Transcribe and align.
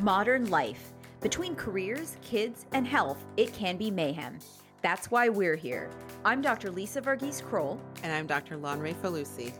Modern 0.00 0.48
life. 0.48 0.94
Between 1.20 1.54
careers, 1.54 2.16
kids, 2.22 2.64
and 2.72 2.86
health, 2.86 3.22
it 3.36 3.52
can 3.52 3.76
be 3.76 3.90
mayhem. 3.90 4.38
That's 4.80 5.10
why 5.10 5.28
we're 5.28 5.56
here. 5.56 5.90
I'm 6.24 6.40
Dr. 6.40 6.70
Lisa 6.70 7.02
Varghese 7.02 7.44
Kroll. 7.44 7.78
And 8.02 8.10
I'm 8.10 8.26
Dr. 8.26 8.56
Lanre 8.56 8.94
Falusi. 8.94 9.52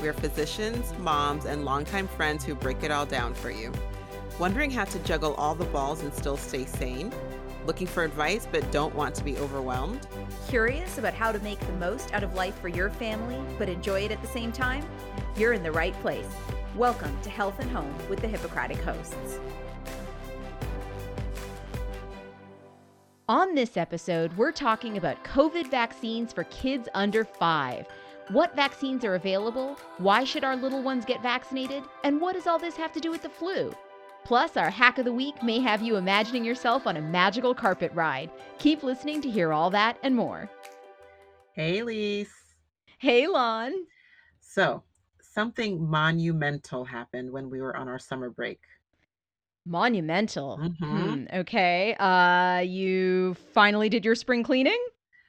We're 0.00 0.12
physicians, 0.12 0.96
moms, 1.00 1.46
and 1.46 1.64
longtime 1.64 2.06
friends 2.06 2.44
who 2.44 2.54
break 2.54 2.84
it 2.84 2.92
all 2.92 3.06
down 3.06 3.34
for 3.34 3.50
you. 3.50 3.72
Wondering 4.38 4.70
how 4.70 4.84
to 4.84 4.98
juggle 5.00 5.34
all 5.34 5.56
the 5.56 5.64
balls 5.64 6.02
and 6.02 6.14
still 6.14 6.36
stay 6.36 6.66
sane? 6.66 7.12
Looking 7.66 7.88
for 7.88 8.04
advice 8.04 8.46
but 8.52 8.70
don't 8.70 8.94
want 8.94 9.16
to 9.16 9.24
be 9.24 9.36
overwhelmed? 9.38 10.06
Curious 10.46 10.98
about 10.98 11.14
how 11.14 11.32
to 11.32 11.40
make 11.40 11.58
the 11.58 11.72
most 11.72 12.14
out 12.14 12.22
of 12.22 12.34
life 12.34 12.56
for 12.60 12.68
your 12.68 12.88
family 12.88 13.42
but 13.58 13.68
enjoy 13.68 14.02
it 14.02 14.12
at 14.12 14.22
the 14.22 14.28
same 14.28 14.52
time? 14.52 14.84
You're 15.36 15.54
in 15.54 15.64
the 15.64 15.72
right 15.72 15.94
place. 16.02 16.28
Welcome 16.76 17.20
to 17.22 17.30
Health 17.30 17.58
and 17.58 17.68
Home 17.72 17.92
with 18.08 18.20
the 18.20 18.28
Hippocratic 18.28 18.78
hosts. 18.78 19.40
On 23.28 23.56
this 23.56 23.76
episode, 23.76 24.32
we're 24.36 24.52
talking 24.52 24.96
about 24.96 25.22
COVID 25.24 25.68
vaccines 25.68 26.32
for 26.32 26.44
kids 26.44 26.88
under 26.94 27.24
five. 27.24 27.86
What 28.28 28.54
vaccines 28.54 29.04
are 29.04 29.16
available? 29.16 29.76
Why 29.98 30.22
should 30.22 30.44
our 30.44 30.54
little 30.54 30.80
ones 30.80 31.04
get 31.04 31.20
vaccinated? 31.24 31.82
And 32.04 32.20
what 32.20 32.36
does 32.36 32.46
all 32.46 32.60
this 32.60 32.76
have 32.76 32.92
to 32.92 33.00
do 33.00 33.10
with 33.10 33.22
the 33.22 33.30
flu? 33.30 33.74
Plus, 34.24 34.56
our 34.56 34.70
hack 34.70 34.98
of 34.98 35.06
the 35.06 35.12
week 35.12 35.42
may 35.42 35.58
have 35.58 35.82
you 35.82 35.96
imagining 35.96 36.44
yourself 36.44 36.86
on 36.86 36.96
a 36.96 37.02
magical 37.02 37.52
carpet 37.52 37.90
ride. 37.94 38.30
Keep 38.58 38.84
listening 38.84 39.20
to 39.22 39.30
hear 39.30 39.52
all 39.52 39.70
that 39.70 39.98
and 40.04 40.14
more. 40.14 40.48
Hey, 41.52 41.82
Lise. 41.82 42.32
Hey, 42.98 43.26
Lon. 43.26 43.72
So, 44.40 44.84
something 45.32 45.88
monumental 45.88 46.84
happened 46.84 47.30
when 47.30 47.50
we 47.50 47.60
were 47.60 47.76
on 47.76 47.88
our 47.88 47.98
summer 47.98 48.30
break. 48.30 48.60
Monumental. 49.66 50.58
Mhm. 50.58 50.76
Hmm, 50.78 51.24
okay. 51.40 51.94
Uh 51.94 52.60
you 52.60 53.34
finally 53.54 53.88
did 53.88 54.04
your 54.04 54.14
spring 54.14 54.42
cleaning? 54.42 54.78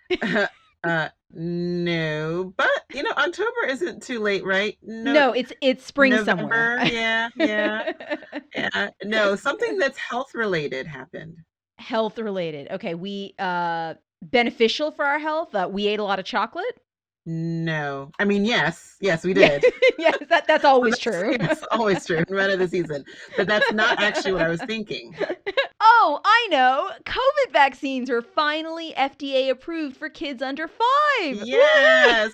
uh, 0.83 1.09
no, 1.33 2.53
but 2.57 2.69
you 2.93 3.03
know, 3.03 3.11
October 3.11 3.65
isn't 3.67 4.03
too 4.03 4.19
late, 4.19 4.43
right? 4.43 4.77
No, 4.81 5.31
it's 5.33 5.53
it's 5.61 5.85
spring 5.85 6.11
November, 6.11 6.77
somewhere. 6.79 6.85
yeah, 6.85 7.29
yeah. 7.35 7.91
yeah. 8.55 8.89
No, 9.03 9.35
something 9.35 9.77
that's 9.77 9.97
health 9.97 10.33
related 10.33 10.87
happened. 10.87 11.37
Health 11.77 12.17
related. 12.17 12.69
Okay, 12.71 12.95
we 12.95 13.35
uh 13.37 13.95
beneficial 14.23 14.91
for 14.91 15.05
our 15.05 15.19
health. 15.19 15.53
Uh, 15.53 15.67
we 15.71 15.87
ate 15.87 15.99
a 15.99 16.03
lot 16.03 16.19
of 16.19 16.25
chocolate. 16.25 16.79
No, 17.25 18.09
I 18.17 18.25
mean, 18.25 18.45
yes, 18.45 18.95
yes, 18.99 19.23
we 19.23 19.33
did. 19.35 19.63
yes, 19.99 20.17
that, 20.29 20.47
that's 20.47 20.65
always 20.65 20.97
That's- 20.97 21.21
true. 21.21 21.37
It's 21.51 21.63
always 21.71 22.05
true. 22.05 22.23
Run 22.29 22.49
of 22.49 22.57
the 22.59 22.67
season, 22.67 23.05
but 23.37 23.47
that's 23.47 23.71
not 23.73 24.01
actually 24.01 24.33
what 24.33 24.41
I 24.41 24.49
was 24.49 24.61
thinking. 24.63 25.15
oh, 25.81 26.19
I 26.25 26.47
know. 26.49 26.89
COVID 27.05 27.53
vaccines 27.53 28.09
were 28.09 28.23
finally 28.23 28.93
FDA 28.97 29.51
approved 29.51 29.97
for 29.97 30.09
kids 30.09 30.41
under 30.41 30.67
five. 30.67 31.41
Yes. 31.45 32.31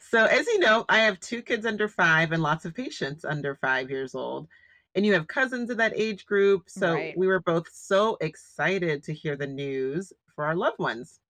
so, 0.00 0.24
as 0.24 0.46
you 0.48 0.58
know, 0.58 0.84
I 0.88 0.98
have 0.98 1.20
two 1.20 1.40
kids 1.42 1.66
under 1.66 1.86
five 1.88 2.32
and 2.32 2.42
lots 2.42 2.64
of 2.64 2.74
patients 2.74 3.24
under 3.24 3.54
five 3.54 3.90
years 3.90 4.14
old. 4.16 4.48
And 4.96 5.06
you 5.06 5.12
have 5.12 5.28
cousins 5.28 5.70
in 5.70 5.76
that 5.76 5.92
age 5.94 6.26
group. 6.26 6.64
So, 6.68 6.94
Right. 6.94 7.16
we 7.16 7.28
were 7.28 7.40
both 7.40 7.68
so 7.72 8.16
excited 8.20 9.04
to 9.04 9.14
hear 9.14 9.36
the 9.36 9.46
news 9.46 10.12
for 10.34 10.44
our 10.44 10.56
loved 10.56 10.80
ones. 10.80 11.20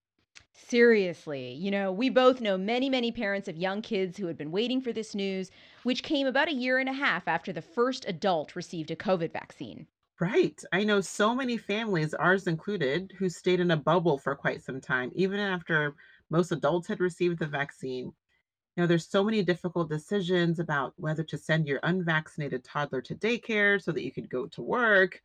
Seriously, 0.69 1.53
you 1.55 1.71
know, 1.73 1.91
we 1.91 2.09
both 2.09 2.41
know 2.41 2.57
many, 2.57 2.89
many 2.89 3.11
parents 3.11 3.49
of 3.49 3.57
young 3.57 3.83
kids 3.83 4.17
who 4.19 4.27
had 4.27 4.37
been 4.37 4.53
waiting 4.53 4.81
for 4.81 4.93
this 4.93 5.13
news, 5.15 5.51
which 5.83 6.03
came 6.05 6.27
about 6.27 6.47
a 6.49 6.53
year 6.55 6.79
and 6.79 6.89
a 6.89 6.93
half 6.93 7.27
after 7.27 7.53
the 7.53 7.63
first 7.63 8.05
adult 8.07 8.55
received 8.55 8.91
a 8.93 8.97
COVID 8.97 9.33
vaccine. 9.33 9.89
Right. 10.21 10.63
I 10.73 10.85
know 10.85 11.01
so 11.01 11.35
many 11.35 11.57
families, 11.57 12.13
ours 12.15 12.47
included, 12.47 13.13
who 13.19 13.29
stayed 13.31 13.59
in 13.59 13.71
a 13.73 13.77
bubble 13.77 14.19
for 14.19 14.37
quite 14.37 14.63
some 14.63 14.81
time, 14.81 15.11
even 15.15 15.41
after 15.41 15.97
most 16.29 16.53
adults 16.53 16.87
had 16.89 17.01
received 17.01 17.39
the 17.39 17.47
vaccine. 17.49 18.13
You 18.81 18.85
know, 18.85 18.89
there's 18.89 19.11
so 19.11 19.23
many 19.23 19.43
difficult 19.43 19.91
decisions 19.91 20.59
about 20.59 20.95
whether 20.97 21.23
to 21.25 21.37
send 21.37 21.69
your 21.69 21.81
unvaccinated 21.83 22.65
toddler 22.65 23.03
to 23.03 23.15
daycare 23.15 23.79
so 23.79 23.93
that 23.93 24.03
you 24.03 24.11
could 24.11 24.31
go 24.31 24.47
to 24.47 24.63
work, 24.63 25.21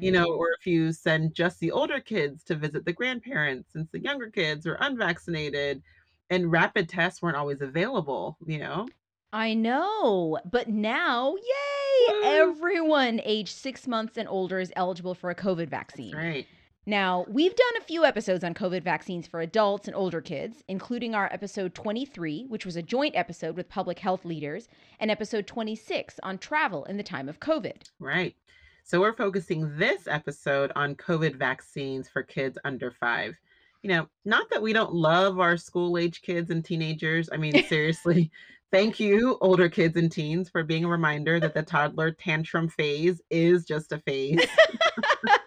you 0.00 0.10
know, 0.10 0.24
mm-hmm. 0.24 0.38
or 0.38 0.46
if 0.58 0.66
you 0.66 0.90
send 0.90 1.34
just 1.34 1.60
the 1.60 1.70
older 1.70 2.00
kids 2.00 2.42
to 2.44 2.54
visit 2.54 2.86
the 2.86 2.94
grandparents 2.94 3.70
since 3.74 3.90
the 3.90 4.00
younger 4.00 4.30
kids 4.30 4.66
are 4.66 4.78
unvaccinated 4.80 5.82
and 6.30 6.50
rapid 6.50 6.88
tests 6.88 7.20
weren't 7.20 7.36
always 7.36 7.60
available, 7.60 8.38
you 8.46 8.58
know. 8.58 8.88
I 9.34 9.52
know, 9.52 10.38
but 10.50 10.70
now, 10.70 11.34
yay! 11.36 12.08
Woo. 12.08 12.22
Everyone 12.24 13.20
age 13.22 13.52
six 13.52 13.86
months 13.86 14.16
and 14.16 14.26
older 14.30 14.60
is 14.60 14.72
eligible 14.76 15.14
for 15.14 15.28
a 15.28 15.34
COVID 15.34 15.68
vaccine. 15.68 16.12
That's 16.12 16.24
right. 16.24 16.46
Now, 16.86 17.24
we've 17.28 17.56
done 17.56 17.80
a 17.80 17.84
few 17.84 18.04
episodes 18.04 18.44
on 18.44 18.52
COVID 18.52 18.82
vaccines 18.82 19.26
for 19.26 19.40
adults 19.40 19.88
and 19.88 19.96
older 19.96 20.20
kids, 20.20 20.62
including 20.68 21.14
our 21.14 21.32
episode 21.32 21.74
23, 21.74 22.44
which 22.48 22.66
was 22.66 22.76
a 22.76 22.82
joint 22.82 23.16
episode 23.16 23.56
with 23.56 23.70
public 23.70 23.98
health 23.98 24.26
leaders, 24.26 24.68
and 25.00 25.10
episode 25.10 25.46
26 25.46 26.20
on 26.22 26.36
travel 26.36 26.84
in 26.84 26.98
the 26.98 27.02
time 27.02 27.28
of 27.28 27.40
COVID. 27.40 27.88
Right. 27.98 28.36
So 28.82 29.00
we're 29.00 29.16
focusing 29.16 29.78
this 29.78 30.06
episode 30.06 30.72
on 30.76 30.94
COVID 30.96 31.36
vaccines 31.36 32.06
for 32.10 32.22
kids 32.22 32.58
under 32.64 32.90
five. 32.90 33.34
You 33.82 33.88
know, 33.88 34.08
not 34.26 34.50
that 34.50 34.60
we 34.60 34.74
don't 34.74 34.92
love 34.92 35.40
our 35.40 35.56
school 35.56 35.96
age 35.96 36.20
kids 36.20 36.50
and 36.50 36.62
teenagers. 36.62 37.30
I 37.32 37.38
mean, 37.38 37.64
seriously, 37.68 38.30
thank 38.70 39.00
you, 39.00 39.38
older 39.40 39.70
kids 39.70 39.96
and 39.96 40.12
teens, 40.12 40.50
for 40.50 40.62
being 40.62 40.84
a 40.84 40.88
reminder 40.88 41.40
that 41.40 41.54
the 41.54 41.62
toddler 41.62 42.10
tantrum 42.10 42.68
phase 42.68 43.22
is 43.30 43.64
just 43.64 43.92
a 43.92 44.00
phase. 44.00 44.46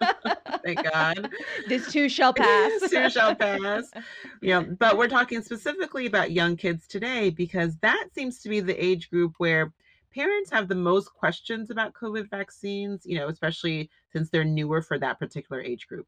Thank 0.68 0.92
God. 0.92 1.30
this 1.68 1.92
too 1.92 2.10
shall 2.10 2.34
pass. 2.34 2.72
Too 2.90 3.10
shall 3.10 3.36
pass. 3.36 3.90
You 4.42 4.50
know, 4.50 4.76
but 4.80 4.98
we're 4.98 5.08
talking 5.08 5.42
specifically 5.42 6.06
about 6.06 6.32
young 6.32 6.58
kids 6.58 6.88
today 6.88 7.30
because 7.30 7.78
that 7.78 8.08
seems 8.14 8.40
to 8.42 8.50
be 8.50 8.60
the 8.60 8.84
age 8.84 9.10
group 9.10 9.36
where 9.38 9.74
parents 10.14 10.50
have 10.52 10.68
the 10.68 10.76
most 10.76 11.14
questions 11.14 11.70
about 11.70 11.94
COVID 11.94 12.30
vaccines, 12.30 13.04
you 13.06 13.18
know, 13.18 13.28
especially 13.28 13.90
since 14.12 14.30
they're 14.30 14.44
newer 14.44 14.82
for 14.82 15.00
that 15.00 15.20
particular 15.20 15.62
age 15.62 15.88
group. 15.88 16.08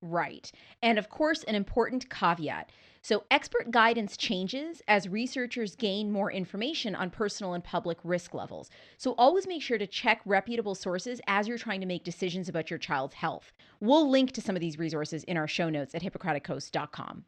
Right. 0.00 0.50
And 0.82 0.98
of 0.98 1.08
course, 1.08 1.44
an 1.44 1.54
important 1.54 2.10
caveat. 2.10 2.70
So, 3.04 3.24
expert 3.32 3.72
guidance 3.72 4.16
changes 4.16 4.80
as 4.86 5.08
researchers 5.08 5.74
gain 5.74 6.12
more 6.12 6.30
information 6.30 6.94
on 6.94 7.10
personal 7.10 7.52
and 7.52 7.64
public 7.64 7.98
risk 8.04 8.32
levels. 8.32 8.70
So, 8.96 9.16
always 9.18 9.48
make 9.48 9.60
sure 9.60 9.76
to 9.76 9.88
check 9.88 10.20
reputable 10.24 10.76
sources 10.76 11.20
as 11.26 11.48
you're 11.48 11.58
trying 11.58 11.80
to 11.80 11.86
make 11.86 12.04
decisions 12.04 12.48
about 12.48 12.70
your 12.70 12.78
child's 12.78 13.14
health. 13.14 13.52
We'll 13.80 14.08
link 14.08 14.30
to 14.32 14.40
some 14.40 14.54
of 14.54 14.60
these 14.60 14.78
resources 14.78 15.24
in 15.24 15.36
our 15.36 15.48
show 15.48 15.68
notes 15.68 15.96
at 15.96 16.02
hippocratichosts.com. 16.02 17.24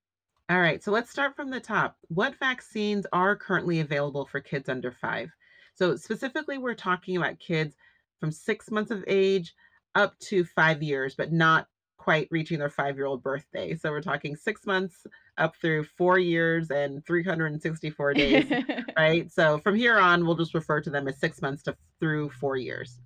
All 0.49 0.61
right, 0.61 0.81
so 0.81 0.93
let's 0.93 1.11
start 1.11 1.35
from 1.35 1.51
the 1.51 1.59
top. 1.59 1.97
What 2.07 2.39
vaccines 2.39 3.05
are 3.13 3.35
currently 3.35 3.81
available 3.81 4.27
for 4.27 4.41
kids 4.41 4.69
under 4.69 4.93
five? 4.93 5.31
So, 5.75 5.97
specifically, 5.97 6.57
we're 6.57 6.75
talking 6.75 7.17
about 7.17 7.41
kids 7.41 7.75
from 8.21 8.31
six 8.31 8.71
months 8.71 8.93
of 8.93 9.03
age 9.09 9.57
up 9.97 10.17
to 10.21 10.45
five 10.45 10.85
years, 10.85 11.17
but 11.17 11.33
not 11.33 11.67
quite 11.97 12.29
reaching 12.31 12.61
their 12.61 12.71
five 12.71 12.95
year 12.95 13.07
old 13.07 13.25
birthday. 13.25 13.75
So, 13.75 13.91
we're 13.91 14.03
talking 14.03 14.37
six 14.37 14.67
months 14.67 15.05
up 15.39 15.57
through 15.57 15.85
four 15.85 16.19
years 16.19 16.71
and 16.71 17.05
364 17.07 18.15
days, 18.15 18.65
right? 18.97 19.31
So, 19.33 19.59
from 19.59 19.75
here 19.75 19.99
on, 19.99 20.25
we'll 20.25 20.37
just 20.37 20.55
refer 20.55 20.81
to 20.81 20.91
them 20.91 21.09
as 21.09 21.19
six 21.19 21.43
months 21.43 21.63
to 21.65 21.77
through 22.01 22.31
four 22.31 22.57
years. 22.57 23.01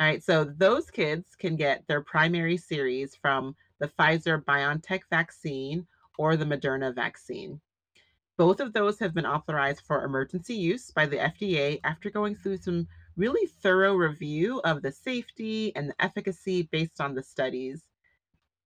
All 0.00 0.06
right, 0.06 0.22
so 0.22 0.44
those 0.44 0.90
kids 0.90 1.36
can 1.36 1.54
get 1.56 1.86
their 1.86 2.00
primary 2.00 2.56
series 2.56 3.14
from 3.14 3.54
the 3.78 3.88
Pfizer 3.88 4.42
BioNTech 4.44 5.02
vaccine 5.10 5.86
or 6.18 6.36
the 6.36 6.44
Moderna 6.44 6.94
vaccine. 6.94 7.60
Both 8.36 8.60
of 8.60 8.72
those 8.72 8.98
have 8.98 9.14
been 9.14 9.26
authorized 9.26 9.82
for 9.86 10.04
emergency 10.04 10.54
use 10.54 10.90
by 10.90 11.06
the 11.06 11.18
FDA 11.18 11.78
after 11.84 12.10
going 12.10 12.34
through 12.34 12.56
some 12.56 12.88
really 13.16 13.46
thorough 13.46 13.94
review 13.94 14.60
of 14.64 14.82
the 14.82 14.90
safety 14.90 15.74
and 15.76 15.90
the 15.90 16.04
efficacy 16.04 16.62
based 16.72 17.00
on 17.00 17.14
the 17.14 17.22
studies. 17.22 17.82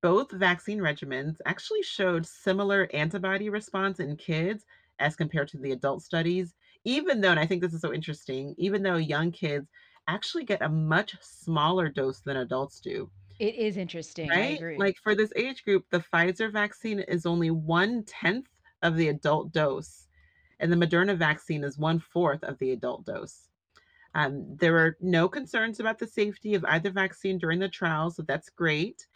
Both 0.01 0.33
vaccine 0.33 0.79
regimens 0.79 1.39
actually 1.45 1.83
showed 1.83 2.27
similar 2.27 2.89
antibody 2.95 3.51
response 3.51 4.01
in 4.01 4.17
kids 4.17 4.65
as 4.99 5.17
compared 5.17 5.49
to 5.49 5.59
the 5.59 5.73
adult 5.73 6.03
studies, 6.03 6.55
even 6.85 7.21
though, 7.21 7.31
and 7.33 7.41
I 7.41 7.47
think 7.47 7.61
this 7.63 7.75
is 7.75 7.83
so 7.83 7.93
interesting, 7.93 8.55
even 8.57 8.83
though 8.83 8.97
young 8.97 9.33
kids 9.33 9.71
actually 10.09 10.45
get 10.45 10.63
a 10.63 10.69
much 10.71 11.17
smaller 11.21 11.89
dose 11.91 12.21
than 12.21 12.37
adults 12.39 12.81
do 12.81 13.11
it 13.39 13.55
is 13.55 13.77
interesting. 13.79 14.37
I 14.37 14.45
right? 14.45 14.59
agree. 14.59 14.77
Like 14.77 14.97
for 15.03 15.15
this 15.15 15.33
age 15.37 15.65
group, 15.65 15.87
the 15.91 15.99
Pfizer 16.01 16.51
vaccine 16.53 17.01
is 17.01 17.27
only 17.27 17.51
one 17.51 18.05
tenth 18.05 18.49
of 18.83 18.97
the 18.97 19.09
adult 19.09 19.53
dose, 19.53 20.09
and 20.61 20.73
the 20.73 20.77
Moderna 20.77 21.17
vaccine 21.17 21.65
is 21.65 21.79
one 21.79 21.99
fourth 22.01 22.43
of 22.45 22.59
the 22.59 22.73
adult 22.73 23.07
dose. 23.07 23.49
Um, 24.15 24.57
there 24.59 24.73
were 24.73 24.97
no 25.01 25.29
concerns 25.29 25.81
about 25.81 25.99
the 25.99 26.07
safety 26.09 26.55
of 26.55 26.65
either 26.67 26.91
vaccine 26.91 27.39
during 27.39 27.61
the 27.61 27.69
trial, 27.69 28.11
so 28.11 28.23
that's 28.23 28.51
great. 28.51 29.07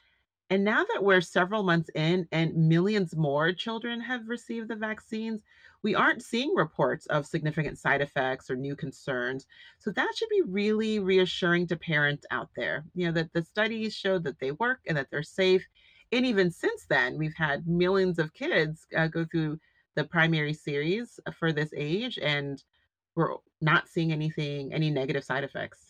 And 0.51 0.65
now 0.65 0.85
that 0.93 1.05
we're 1.05 1.21
several 1.21 1.63
months 1.63 1.91
in 1.95 2.27
and 2.33 2.55
millions 2.57 3.17
more 3.17 3.53
children 3.53 4.01
have 4.01 4.29
received 4.29 4.69
the 4.69 4.75
vaccines, 4.75 5.43
we 5.83 5.95
aren't 5.95 6.23
seeing 6.25 6.55
reports 6.55 7.07
of 7.07 7.25
significant 7.25 7.79
side 7.79 8.01
effects 8.01 8.51
or 8.51 8.57
new 8.57 8.75
concerns. 8.75 9.47
So 9.79 9.93
that 9.93 10.13
should 10.17 10.29
be 10.29 10.43
really 10.43 10.99
reassuring 10.99 11.69
to 11.69 11.77
parents 11.77 12.27
out 12.33 12.51
there. 12.57 12.85
You 12.95 13.07
know, 13.07 13.13
that 13.13 13.33
the 13.33 13.45
studies 13.45 13.95
show 13.95 14.19
that 14.19 14.41
they 14.41 14.51
work 14.51 14.81
and 14.89 14.97
that 14.99 15.09
they're 15.11 15.23
safe. 15.23 15.65
And 16.13 16.27
even 16.27 16.51
since 16.51 16.85
then, 16.91 17.17
we've 17.17 17.37
had 17.37 17.69
millions 17.69 18.19
of 18.19 18.35
kids 18.35 18.87
uh, 18.97 19.07
go 19.07 19.25
through 19.25 19.61
the 19.95 20.05
primary 20.05 20.53
series 20.53 21.21
for 21.39 21.53
this 21.53 21.73
age, 21.77 22.19
and 22.21 22.63
we're 23.15 23.37
not 23.61 23.89
seeing 23.89 24.13
anything, 24.13 24.75
any 24.75 24.91
negative 24.91 25.25
side 25.25 25.45
effects. 25.45 25.90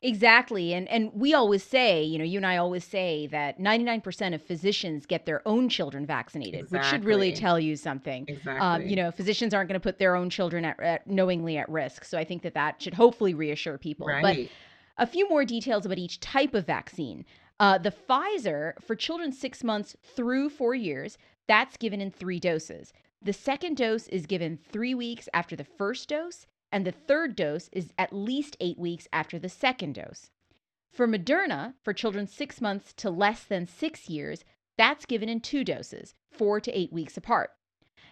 Exactly. 0.00 0.74
And 0.74 0.88
and 0.88 1.10
we 1.12 1.34
always 1.34 1.64
say, 1.64 2.04
you 2.04 2.18
know, 2.18 2.24
you 2.24 2.38
and 2.38 2.46
I 2.46 2.56
always 2.56 2.84
say 2.84 3.26
that 3.28 3.58
99% 3.58 4.34
of 4.34 4.40
physicians 4.42 5.06
get 5.06 5.26
their 5.26 5.46
own 5.46 5.68
children 5.68 6.06
vaccinated, 6.06 6.70
which 6.70 6.84
should 6.84 7.04
really 7.04 7.32
tell 7.32 7.58
you 7.58 7.74
something. 7.74 8.24
Um, 8.60 8.82
you 8.86 8.94
know, 8.96 9.10
physicians 9.10 9.52
aren't 9.52 9.68
going 9.68 9.80
to 9.80 9.82
put 9.82 9.98
their 9.98 10.14
own 10.14 10.30
children 10.30 10.64
at, 10.64 10.78
at 10.80 11.06
knowingly 11.08 11.56
at 11.58 11.68
risk. 11.68 12.04
So 12.04 12.16
I 12.16 12.24
think 12.24 12.42
that 12.42 12.54
that 12.54 12.80
should 12.80 12.94
hopefully 12.94 13.34
reassure 13.34 13.76
people. 13.76 14.06
But 14.22 14.36
a 14.98 15.06
few 15.06 15.28
more 15.28 15.44
details 15.44 15.84
about 15.84 15.98
each 15.98 16.20
type 16.20 16.54
of 16.54 16.66
vaccine. 16.66 17.24
Uh, 17.60 17.78
the 17.78 17.90
Pfizer 17.92 18.74
for 18.80 18.94
children 18.94 19.32
six 19.32 19.64
months 19.64 19.96
through 20.02 20.50
four 20.50 20.74
years, 20.76 21.18
that's 21.48 21.76
given 21.76 22.00
in 22.00 22.10
three 22.12 22.38
doses. 22.38 22.92
The 23.20 23.32
second 23.32 23.76
dose 23.76 24.06
is 24.08 24.26
given 24.26 24.58
three 24.70 24.94
weeks 24.94 25.28
after 25.34 25.56
the 25.56 25.64
first 25.64 26.08
dose, 26.08 26.46
and 26.70 26.86
the 26.86 26.92
third 26.92 27.34
dose 27.36 27.68
is 27.72 27.92
at 27.98 28.12
least 28.12 28.56
eight 28.60 28.78
weeks 28.78 29.08
after 29.12 29.38
the 29.38 29.48
second 29.48 29.94
dose. 29.94 30.30
For 30.90 31.06
Moderna, 31.06 31.74
for 31.82 31.92
children 31.92 32.26
six 32.26 32.60
months 32.60 32.92
to 32.94 33.10
less 33.10 33.44
than 33.44 33.66
six 33.66 34.08
years, 34.08 34.44
that's 34.76 35.06
given 35.06 35.28
in 35.28 35.40
two 35.40 35.64
doses, 35.64 36.14
four 36.30 36.60
to 36.60 36.72
eight 36.72 36.92
weeks 36.92 37.16
apart. 37.16 37.50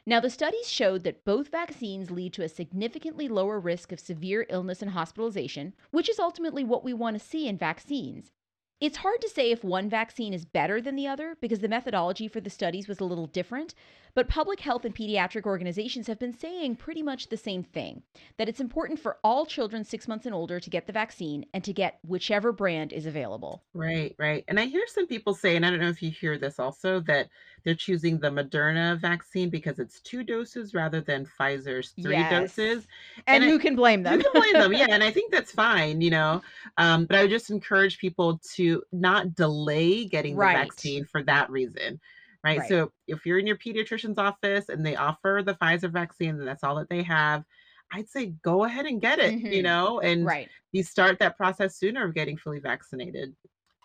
Now, 0.08 0.20
the 0.20 0.30
studies 0.30 0.70
showed 0.70 1.02
that 1.02 1.24
both 1.24 1.48
vaccines 1.48 2.12
lead 2.12 2.32
to 2.34 2.44
a 2.44 2.48
significantly 2.48 3.26
lower 3.26 3.58
risk 3.58 3.90
of 3.90 3.98
severe 3.98 4.46
illness 4.48 4.80
and 4.80 4.92
hospitalization, 4.92 5.74
which 5.90 6.08
is 6.08 6.20
ultimately 6.20 6.62
what 6.62 6.84
we 6.84 6.92
want 6.92 7.18
to 7.18 7.24
see 7.24 7.48
in 7.48 7.58
vaccines. 7.58 8.30
It's 8.78 8.98
hard 8.98 9.22
to 9.22 9.28
say 9.30 9.50
if 9.50 9.64
one 9.64 9.88
vaccine 9.88 10.34
is 10.34 10.44
better 10.44 10.82
than 10.82 10.96
the 10.96 11.06
other 11.06 11.38
because 11.40 11.60
the 11.60 11.68
methodology 11.68 12.28
for 12.28 12.42
the 12.42 12.50
studies 12.50 12.88
was 12.88 13.00
a 13.00 13.06
little 13.06 13.26
different, 13.26 13.74
but 14.14 14.28
public 14.28 14.60
health 14.60 14.84
and 14.84 14.94
pediatric 14.94 15.46
organizations 15.46 16.08
have 16.08 16.18
been 16.18 16.36
saying 16.36 16.76
pretty 16.76 17.02
much 17.02 17.30
the 17.30 17.38
same 17.38 17.62
thing 17.62 18.02
that 18.36 18.50
it's 18.50 18.60
important 18.60 19.00
for 19.00 19.16
all 19.24 19.46
children 19.46 19.82
six 19.82 20.06
months 20.06 20.26
and 20.26 20.34
older 20.34 20.60
to 20.60 20.68
get 20.68 20.86
the 20.86 20.92
vaccine 20.92 21.46
and 21.54 21.64
to 21.64 21.72
get 21.72 21.98
whichever 22.06 22.52
brand 22.52 22.92
is 22.92 23.06
available. 23.06 23.64
Right, 23.72 24.14
right. 24.18 24.44
And 24.46 24.60
I 24.60 24.66
hear 24.66 24.84
some 24.88 25.06
people 25.06 25.32
say, 25.32 25.56
and 25.56 25.64
I 25.64 25.70
don't 25.70 25.80
know 25.80 25.88
if 25.88 26.02
you 26.02 26.10
hear 26.10 26.36
this 26.36 26.58
also, 26.58 27.00
that 27.00 27.30
they're 27.66 27.76
choosing 27.76 28.20
the 28.20 28.30
Moderna 28.30 28.98
vaccine 29.00 29.50
because 29.50 29.80
it's 29.80 30.00
two 30.02 30.24
doses 30.24 30.74
rather 30.74 31.02
than 31.02 31.26
Pfizer's 31.26 31.96
three 32.02 32.24
Yes. 32.24 32.24
doses. 32.24 32.88
And 33.26 33.42
And 33.42 33.44
I, 33.44 33.50
who 33.50 33.58
can 33.58 33.76
blame 33.76 34.02
who 34.08 34.18
them? 34.18 34.18
can 34.18 34.32
blame 34.34 34.58
them? 34.58 34.72
Yeah, 34.74 34.86
and 34.90 35.04
I 35.04 35.10
think 35.12 35.32
that's 35.32 35.52
fine, 35.52 36.00
you 36.00 36.10
know. 36.10 36.42
Um, 36.78 37.06
but 37.06 37.16
I 37.18 37.22
would 37.22 37.30
just 37.30 37.50
encourage 37.50 37.98
people 37.98 38.40
to 38.54 38.82
not 38.92 39.34
delay 39.34 40.06
getting 40.06 40.40
the 40.40 40.48
right. 40.48 40.50
vaccine 40.50 41.04
for 41.04 41.22
that 41.24 41.50
reason, 41.50 42.00
right? 42.44 42.64
Right. 42.64 42.64
So 42.64 42.92
if 43.08 43.26
you're 43.26 43.38
in 43.40 43.46
your 43.48 43.58
pediatrician's 43.58 44.18
office 44.18 44.68
and 44.68 44.86
they 44.86 44.96
offer 44.96 45.42
the 45.44 45.54
Pfizer 45.54 45.90
vaccine 45.92 46.30
and 46.38 46.48
that's 46.48 46.64
all 46.64 46.76
that 46.76 46.88
they 46.88 47.02
have, 47.02 47.44
I'd 47.92 48.08
say 48.08 48.26
go 48.42 48.64
ahead 48.64 48.86
and 48.86 49.00
get 49.00 49.18
it, 49.18 49.36
you 49.48 49.62
Mhm. 49.62 49.62
know, 49.62 50.00
and 50.00 50.30
Right. 50.30 50.52
you 50.72 50.82
start 50.84 51.18
that 51.20 51.36
process 51.36 51.76
sooner 51.78 52.04
of 52.04 52.14
getting 52.14 52.36
fully 52.36 52.60
vaccinated. 52.60 53.34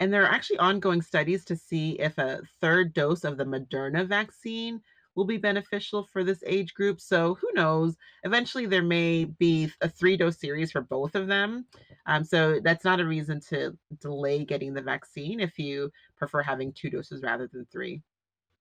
And 0.02 0.12
there 0.12 0.24
are 0.24 0.34
actually 0.34 0.58
ongoing 0.58 1.04
studies 1.04 1.46
to 1.46 1.56
see 1.56 1.92
if 2.00 2.18
a 2.18 2.42
third 2.60 2.94
dose 2.96 3.24
of 3.24 3.38
the 3.38 3.46
Moderna 3.46 4.08
vaccine 4.08 4.82
will 5.16 5.26
be 5.26 5.38
beneficial 5.38 6.08
for 6.12 6.24
this 6.24 6.44
age 6.48 6.74
group. 6.74 7.00
So 7.00 7.36
who 7.36 7.48
knows? 7.54 7.96
Eventually, 8.24 8.66
there 8.66 8.82
may 8.82 9.26
be 9.26 9.72
a 9.82 9.88
three 9.88 10.18
dose 10.18 10.40
series 10.40 10.72
for 10.72 10.82
both 10.82 11.14
of 11.14 11.28
them. 11.28 11.68
Um, 12.08 12.24
so 12.24 12.60
that's 12.64 12.84
not 12.84 13.00
a 13.00 13.06
reason 13.06 13.42
to 13.50 13.78
delay 14.00 14.44
getting 14.44 14.74
the 14.74 14.82
vaccine 14.82 15.40
if 15.40 15.60
you 15.60 15.92
prefer 16.18 16.42
having 16.42 16.74
two 16.74 16.90
doses 16.90 17.22
rather 17.22 17.48
than 17.54 17.68
three. 17.72 18.02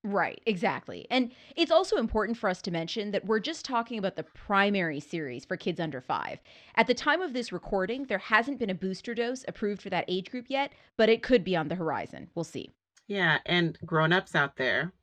Right, 0.02 0.40
exactly. 0.46 1.06
And 1.10 1.30
it's 1.56 1.70
also 1.70 1.96
important 1.96 2.38
for 2.38 2.48
us 2.48 2.62
to 2.62 2.70
mention 2.70 3.10
that 3.10 3.26
we're 3.26 3.38
just 3.38 3.66
talking 3.66 3.98
about 3.98 4.16
the 4.16 4.22
primary 4.22 4.98
series 4.98 5.44
for 5.44 5.58
kids 5.58 5.78
under 5.78 6.00
five. 6.00 6.38
At 6.76 6.86
the 6.86 6.94
time 6.94 7.20
of 7.20 7.34
this 7.34 7.52
recording, 7.52 8.04
there 8.04 8.18
hasn't 8.18 8.58
been 8.58 8.70
a 8.70 8.74
booster 8.74 9.14
dose 9.14 9.44
approved 9.46 9.82
for 9.82 9.90
that 9.90 10.06
age 10.08 10.30
group 10.30 10.46
yet, 10.48 10.72
but 10.96 11.10
it 11.10 11.22
could 11.22 11.44
be 11.44 11.54
on 11.54 11.68
the 11.68 11.74
horizon. 11.74 12.30
We'll 12.34 12.44
see. 12.44 12.72
Yeah, 13.08 13.38
and 13.44 13.78
grown-ups 13.84 14.34
out 14.34 14.56
there, 14.56 14.94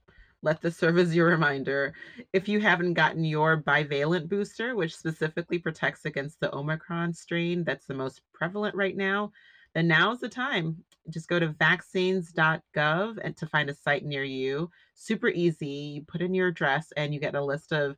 let 0.41 0.61
this 0.61 0.77
serve 0.77 0.97
as 0.97 1.15
your 1.15 1.27
reminder. 1.27 1.93
If 2.33 2.47
you 2.47 2.59
haven't 2.59 2.93
gotten 2.93 3.23
your 3.23 3.61
bivalent 3.61 4.29
booster, 4.29 4.75
which 4.75 4.95
specifically 4.95 5.59
protects 5.59 6.05
against 6.05 6.39
the 6.39 6.53
Omicron 6.55 7.13
strain 7.13 7.63
that's 7.63 7.85
the 7.85 7.93
most 7.93 8.21
prevalent 8.33 8.75
right 8.75 8.95
now, 8.97 9.31
then 9.75 9.87
now's 9.87 10.21
the 10.21 10.29
time. 10.29 10.83
Just 11.09 11.27
go 11.27 11.39
to 11.39 11.49
vaccines.gov 11.49 13.17
and 13.23 13.37
to 13.37 13.45
find 13.45 13.69
a 13.69 13.75
site 13.75 14.03
near 14.03 14.23
you. 14.23 14.71
Super 14.99 15.29
easy. 15.29 15.67
You 15.67 16.01
put 16.01 16.21
in 16.21 16.33
your 16.33 16.47
address 16.47 16.91
and 16.97 17.13
you 17.13 17.19
get 17.19 17.35
a 17.35 17.43
list 17.43 17.71
of 17.71 17.97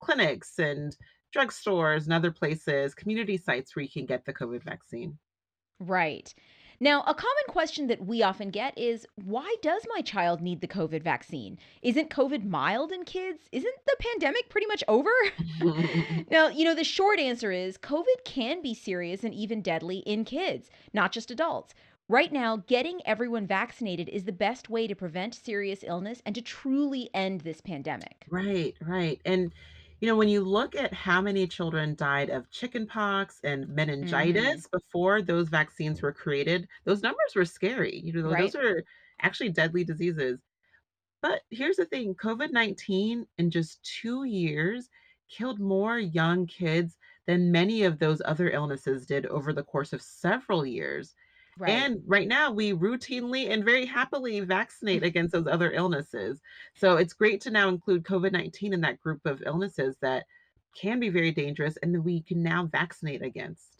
clinics 0.00 0.58
and 0.58 0.96
drugstores 1.36 2.04
and 2.04 2.12
other 2.12 2.32
places, 2.32 2.94
community 2.94 3.36
sites 3.36 3.76
where 3.76 3.82
you 3.82 3.90
can 3.90 4.06
get 4.06 4.24
the 4.24 4.32
COVID 4.32 4.64
vaccine. 4.64 5.18
Right. 5.78 6.34
Now, 6.80 7.00
a 7.02 7.14
common 7.14 7.44
question 7.48 7.88
that 7.88 8.06
we 8.06 8.22
often 8.22 8.50
get 8.50 8.78
is 8.78 9.04
why 9.16 9.56
does 9.62 9.82
my 9.92 10.00
child 10.00 10.40
need 10.40 10.60
the 10.60 10.68
COVID 10.68 11.02
vaccine? 11.02 11.58
Isn't 11.82 12.08
COVID 12.08 12.44
mild 12.44 12.92
in 12.92 13.04
kids? 13.04 13.42
Isn't 13.50 13.74
the 13.84 13.96
pandemic 13.98 14.48
pretty 14.48 14.68
much 14.68 14.84
over? 14.86 15.10
now, 16.30 16.48
you 16.48 16.64
know, 16.64 16.76
the 16.76 16.84
short 16.84 17.18
answer 17.18 17.50
is 17.50 17.78
COVID 17.78 18.24
can 18.24 18.62
be 18.62 18.74
serious 18.74 19.24
and 19.24 19.34
even 19.34 19.60
deadly 19.60 19.98
in 19.98 20.24
kids, 20.24 20.70
not 20.92 21.10
just 21.10 21.32
adults. 21.32 21.74
Right 22.10 22.32
now, 22.32 22.64
getting 22.66 23.00
everyone 23.04 23.46
vaccinated 23.46 24.08
is 24.08 24.24
the 24.24 24.32
best 24.32 24.70
way 24.70 24.86
to 24.86 24.94
prevent 24.94 25.34
serious 25.34 25.84
illness 25.86 26.22
and 26.24 26.34
to 26.34 26.40
truly 26.40 27.10
end 27.12 27.42
this 27.42 27.60
pandemic. 27.60 28.24
Right, 28.30 28.74
right. 28.80 29.20
And 29.26 29.52
you 30.00 30.06
know, 30.06 30.16
when 30.16 30.28
you 30.28 30.42
look 30.42 30.76
at 30.76 30.94
how 30.94 31.20
many 31.20 31.46
children 31.46 31.96
died 31.96 32.30
of 32.30 32.48
chickenpox 32.50 33.40
and 33.42 33.68
meningitis 33.68 34.66
mm-hmm. 34.66 34.76
before 34.78 35.20
those 35.22 35.48
vaccines 35.48 36.00
were 36.00 36.12
created, 36.12 36.68
those 36.84 37.02
numbers 37.02 37.34
were 37.34 37.44
scary. 37.44 37.98
You 37.98 38.12
know, 38.12 38.22
those 38.22 38.32
Right? 38.32 38.54
are 38.54 38.84
actually 39.20 39.50
deadly 39.50 39.84
diseases. 39.84 40.40
But 41.20 41.42
here's 41.50 41.76
the 41.76 41.84
thing, 41.84 42.14
COVID-19 42.14 43.26
in 43.38 43.50
just 43.50 43.82
2 44.00 44.24
years 44.24 44.88
killed 45.28 45.58
more 45.58 45.98
young 45.98 46.46
kids 46.46 46.96
than 47.26 47.52
many 47.52 47.82
of 47.82 47.98
those 47.98 48.22
other 48.24 48.50
illnesses 48.50 49.04
did 49.04 49.26
over 49.26 49.52
the 49.52 49.64
course 49.64 49.92
of 49.92 50.00
several 50.00 50.64
years. 50.64 51.14
Right. 51.58 51.70
And 51.70 52.00
right 52.06 52.28
now, 52.28 52.52
we 52.52 52.72
routinely 52.72 53.50
and 53.50 53.64
very 53.64 53.84
happily 53.84 54.40
vaccinate 54.40 54.98
mm-hmm. 54.98 55.06
against 55.06 55.32
those 55.32 55.46
other 55.46 55.72
illnesses. 55.72 56.40
So 56.74 56.96
it's 56.96 57.12
great 57.12 57.40
to 57.42 57.50
now 57.50 57.68
include 57.68 58.04
COVID 58.04 58.32
19 58.32 58.72
in 58.72 58.80
that 58.82 59.00
group 59.00 59.20
of 59.24 59.42
illnesses 59.44 59.96
that 60.00 60.24
can 60.80 61.00
be 61.00 61.08
very 61.08 61.32
dangerous 61.32 61.76
and 61.82 61.94
that 61.94 62.02
we 62.02 62.22
can 62.22 62.42
now 62.42 62.68
vaccinate 62.70 63.22
against. 63.22 63.78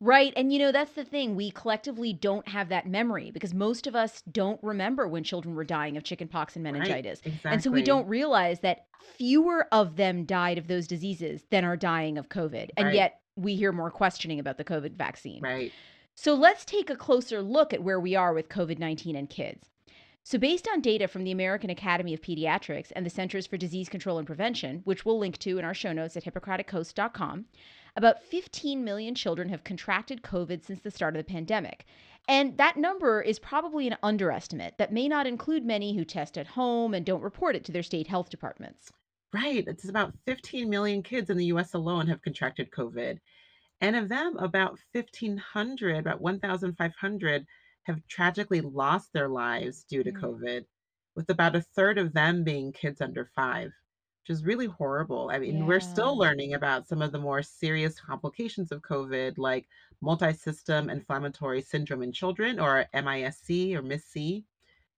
Right. 0.00 0.32
And 0.36 0.52
you 0.52 0.58
know, 0.58 0.72
that's 0.72 0.92
the 0.92 1.04
thing. 1.04 1.34
We 1.34 1.50
collectively 1.50 2.12
don't 2.12 2.46
have 2.48 2.68
that 2.68 2.86
memory 2.86 3.30
because 3.30 3.54
most 3.54 3.86
of 3.86 3.96
us 3.96 4.22
don't 4.30 4.62
remember 4.62 5.08
when 5.08 5.24
children 5.24 5.54
were 5.54 5.64
dying 5.64 5.96
of 5.96 6.04
chickenpox 6.04 6.56
and 6.56 6.64
Right, 6.64 6.74
meningitis. 6.74 7.20
And 7.44 7.62
so 7.62 7.70
we 7.70 7.82
don't 7.82 8.06
realize 8.06 8.60
that 8.60 8.86
fewer 9.16 9.66
of 9.72 9.96
them 9.96 10.24
died 10.24 10.58
of 10.58 10.68
those 10.68 10.86
diseases 10.86 11.44
than 11.50 11.64
are 11.64 11.76
dying 11.76 12.18
of 12.18 12.28
COVID. 12.28 12.70
And 12.76 12.86
Right, 12.86 12.94
yet 12.94 13.20
we 13.36 13.56
hear 13.56 13.72
more 13.72 13.90
questioning 13.90 14.40
about 14.40 14.58
the 14.58 14.64
COVID 14.64 14.94
vaccine. 14.96 15.42
right. 15.42 15.72
So 16.20 16.34
let's 16.34 16.64
take 16.64 16.90
a 16.90 16.96
closer 16.96 17.40
look 17.42 17.72
at 17.72 17.84
where 17.84 18.00
we 18.00 18.16
are 18.16 18.34
with 18.34 18.48
COVID 18.48 18.80
19 18.80 19.14
and 19.14 19.30
kids. 19.30 19.70
So, 20.24 20.36
based 20.36 20.66
on 20.66 20.80
data 20.80 21.06
from 21.06 21.22
the 21.22 21.30
American 21.30 21.70
Academy 21.70 22.12
of 22.12 22.20
Pediatrics 22.20 22.90
and 22.96 23.06
the 23.06 23.10
Centers 23.10 23.46
for 23.46 23.56
Disease 23.56 23.88
Control 23.88 24.18
and 24.18 24.26
Prevention, 24.26 24.80
which 24.82 25.04
we'll 25.04 25.20
link 25.20 25.38
to 25.38 25.58
in 25.58 25.64
our 25.64 25.74
show 25.74 25.92
notes 25.92 26.16
at 26.16 26.24
hippocratichosts.com, 26.24 27.44
about 27.94 28.20
15 28.24 28.82
million 28.82 29.14
children 29.14 29.48
have 29.50 29.62
contracted 29.62 30.22
COVID 30.22 30.64
since 30.64 30.80
the 30.80 30.90
start 30.90 31.14
of 31.14 31.24
the 31.24 31.32
pandemic. 31.32 31.84
And 32.26 32.58
that 32.58 32.76
number 32.76 33.22
is 33.22 33.38
probably 33.38 33.86
an 33.86 33.96
underestimate 34.02 34.76
that 34.78 34.92
may 34.92 35.06
not 35.06 35.28
include 35.28 35.64
many 35.64 35.94
who 35.94 36.04
test 36.04 36.36
at 36.36 36.48
home 36.48 36.94
and 36.94 37.06
don't 37.06 37.22
report 37.22 37.54
it 37.54 37.64
to 37.66 37.72
their 37.72 37.84
state 37.84 38.08
health 38.08 38.28
departments. 38.28 38.90
Right. 39.32 39.62
It's 39.68 39.88
about 39.88 40.14
15 40.26 40.68
million 40.68 41.04
kids 41.04 41.30
in 41.30 41.36
the 41.36 41.46
US 41.46 41.74
alone 41.74 42.08
have 42.08 42.22
contracted 42.22 42.72
COVID. 42.72 43.18
And 43.80 43.96
of 43.96 44.08
them, 44.08 44.36
about 44.36 44.78
1,500, 44.92 45.96
about 45.96 46.20
1,500 46.20 47.44
have 47.86 48.06
tragically 48.06 48.60
lost 48.60 49.12
their 49.12 49.28
lives 49.28 49.82
due 49.84 50.04
to 50.04 50.12
Mm, 50.12 50.12
COVID, 50.12 50.66
with 51.16 51.28
about 51.28 51.56
a 51.56 51.60
third 51.60 51.98
of 51.98 52.12
them 52.12 52.44
being 52.44 52.72
kids 52.72 53.00
under 53.00 53.24
five, 53.24 53.72
which 54.22 54.30
is 54.30 54.44
really 54.44 54.66
horrible. 54.66 55.30
I 55.30 55.38
mean, 55.40 55.66
we're 55.66 55.80
still 55.80 56.16
learning 56.16 56.54
about 56.54 56.86
some 56.86 57.02
of 57.02 57.10
the 57.12 57.18
more 57.18 57.42
serious 57.42 57.98
complications 58.00 58.70
of 58.70 58.82
COVID, 58.82 59.38
like 59.38 59.68
multi-system 60.00 60.88
inflammatory 60.88 61.60
syndrome 61.62 62.02
in 62.02 62.12
children, 62.12 62.60
or 62.60 62.86
MISC 62.92 63.74
or 63.74 63.82
MIS-C, 63.82 64.44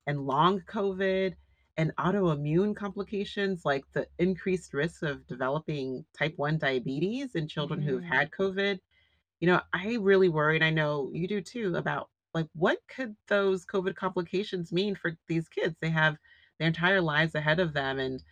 and 0.07 0.27
long 0.27 0.61
COVID, 0.63 1.37
and 1.77 1.95
autoimmune 1.97 2.77
complications 2.77 3.65
like 3.65 3.85
the 3.93 4.09
increased 4.19 4.75
risk 4.75 5.03
of 5.03 5.27
developing 5.27 6.05
type 6.17 6.35
1 6.37 6.59
diabetes 6.59 7.35
in 7.35 7.49
children 7.49 7.83
who've 7.83 8.05
hmm 8.05 8.11
had 8.11 8.31
COVID. 8.33 8.81
You 9.41 9.49
know, 9.49 9.63
I 9.73 9.95
really 9.97 10.29
worry, 10.29 10.57
and 10.57 10.65
I 10.65 10.71
know 10.71 11.11
you 11.15 11.27
do 11.29 11.41
too, 11.41 11.77
about 11.77 12.11
like 12.35 12.49
what 12.55 12.79
could 12.89 13.17
those 13.29 13.67
COVID 13.67 13.95
complications 13.97 14.73
mean 14.73 14.95
for 14.95 15.17
these 15.29 15.49
kids? 15.49 15.77
They 15.81 15.91
have 15.91 16.19
their 16.59 16.69
entire 16.69 17.01
lives 17.01 17.35
ahead 17.35 17.61
of 17.61 17.73
them. 17.75 17.99
And 17.99 18.23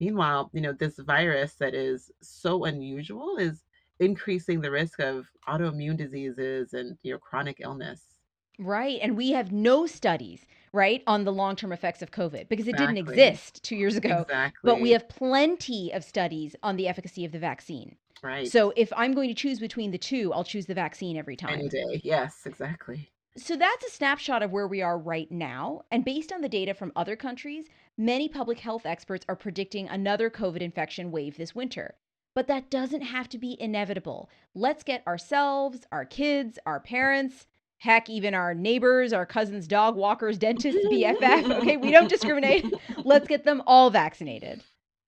meanwhile, 0.00 0.50
you 0.54 0.60
know, 0.60 0.72
this 0.72 0.98
virus 0.98 1.56
that 1.56 1.74
is 1.74 2.10
so 2.22 2.64
unusual 2.64 3.36
is 3.38 3.64
increasing 4.00 4.60
the 4.60 4.70
risk 4.70 5.00
of 5.00 5.28
autoimmune 5.48 5.96
diseases 5.96 6.72
and, 6.74 6.98
you 7.02 7.12
know, 7.12 7.18
chronic 7.18 7.58
illness. 7.60 8.17
Right. 8.58 8.98
And 9.00 9.16
we 9.16 9.30
have 9.30 9.52
no 9.52 9.86
studies, 9.86 10.44
right, 10.72 11.02
on 11.06 11.24
the 11.24 11.32
long 11.32 11.56
term 11.56 11.72
effects 11.72 12.02
of 12.02 12.10
COVID 12.10 12.48
because 12.48 12.68
it 12.68 12.76
didn't 12.76 12.98
exist 12.98 13.62
two 13.62 13.76
years 13.76 13.96
ago. 13.96 14.22
Exactly. 14.22 14.70
But 14.70 14.80
we 14.80 14.90
have 14.90 15.08
plenty 15.08 15.92
of 15.92 16.04
studies 16.04 16.56
on 16.62 16.76
the 16.76 16.88
efficacy 16.88 17.24
of 17.24 17.32
the 17.32 17.38
vaccine. 17.38 17.96
Right. 18.22 18.50
So 18.50 18.72
if 18.76 18.92
I'm 18.96 19.12
going 19.12 19.28
to 19.28 19.34
choose 19.34 19.60
between 19.60 19.92
the 19.92 19.98
two, 19.98 20.32
I'll 20.32 20.44
choose 20.44 20.66
the 20.66 20.74
vaccine 20.74 21.16
every 21.16 21.36
time. 21.36 21.60
Any 21.60 21.68
day. 21.68 22.00
Yes, 22.02 22.40
exactly. 22.44 23.10
So 23.36 23.54
that's 23.54 23.86
a 23.86 23.90
snapshot 23.90 24.42
of 24.42 24.50
where 24.50 24.66
we 24.66 24.82
are 24.82 24.98
right 24.98 25.30
now. 25.30 25.82
And 25.92 26.04
based 26.04 26.32
on 26.32 26.40
the 26.40 26.48
data 26.48 26.74
from 26.74 26.90
other 26.96 27.14
countries, 27.14 27.66
many 27.96 28.28
public 28.28 28.58
health 28.58 28.84
experts 28.84 29.24
are 29.28 29.36
predicting 29.36 29.88
another 29.88 30.28
COVID 30.28 30.60
infection 30.60 31.12
wave 31.12 31.36
this 31.36 31.54
winter. 31.54 31.94
But 32.34 32.48
that 32.48 32.70
doesn't 32.70 33.02
have 33.02 33.28
to 33.30 33.38
be 33.38 33.56
inevitable. 33.60 34.28
Let's 34.54 34.82
get 34.82 35.06
ourselves, 35.06 35.86
our 35.92 36.04
kids, 36.04 36.58
our 36.66 36.80
parents, 36.80 37.46
heck, 37.78 38.10
even 38.10 38.34
our 38.34 38.54
neighbors, 38.54 39.12
our 39.12 39.24
cousins, 39.24 39.66
dog 39.66 39.96
walkers, 39.96 40.36
dentists, 40.36 40.84
BFF. 40.86 41.58
Okay, 41.58 41.76
we 41.76 41.90
don't 41.90 42.08
discriminate. 42.08 42.66
Let's 43.04 43.26
get 43.26 43.44
them 43.44 43.62
all 43.66 43.90
vaccinated. 43.90 44.62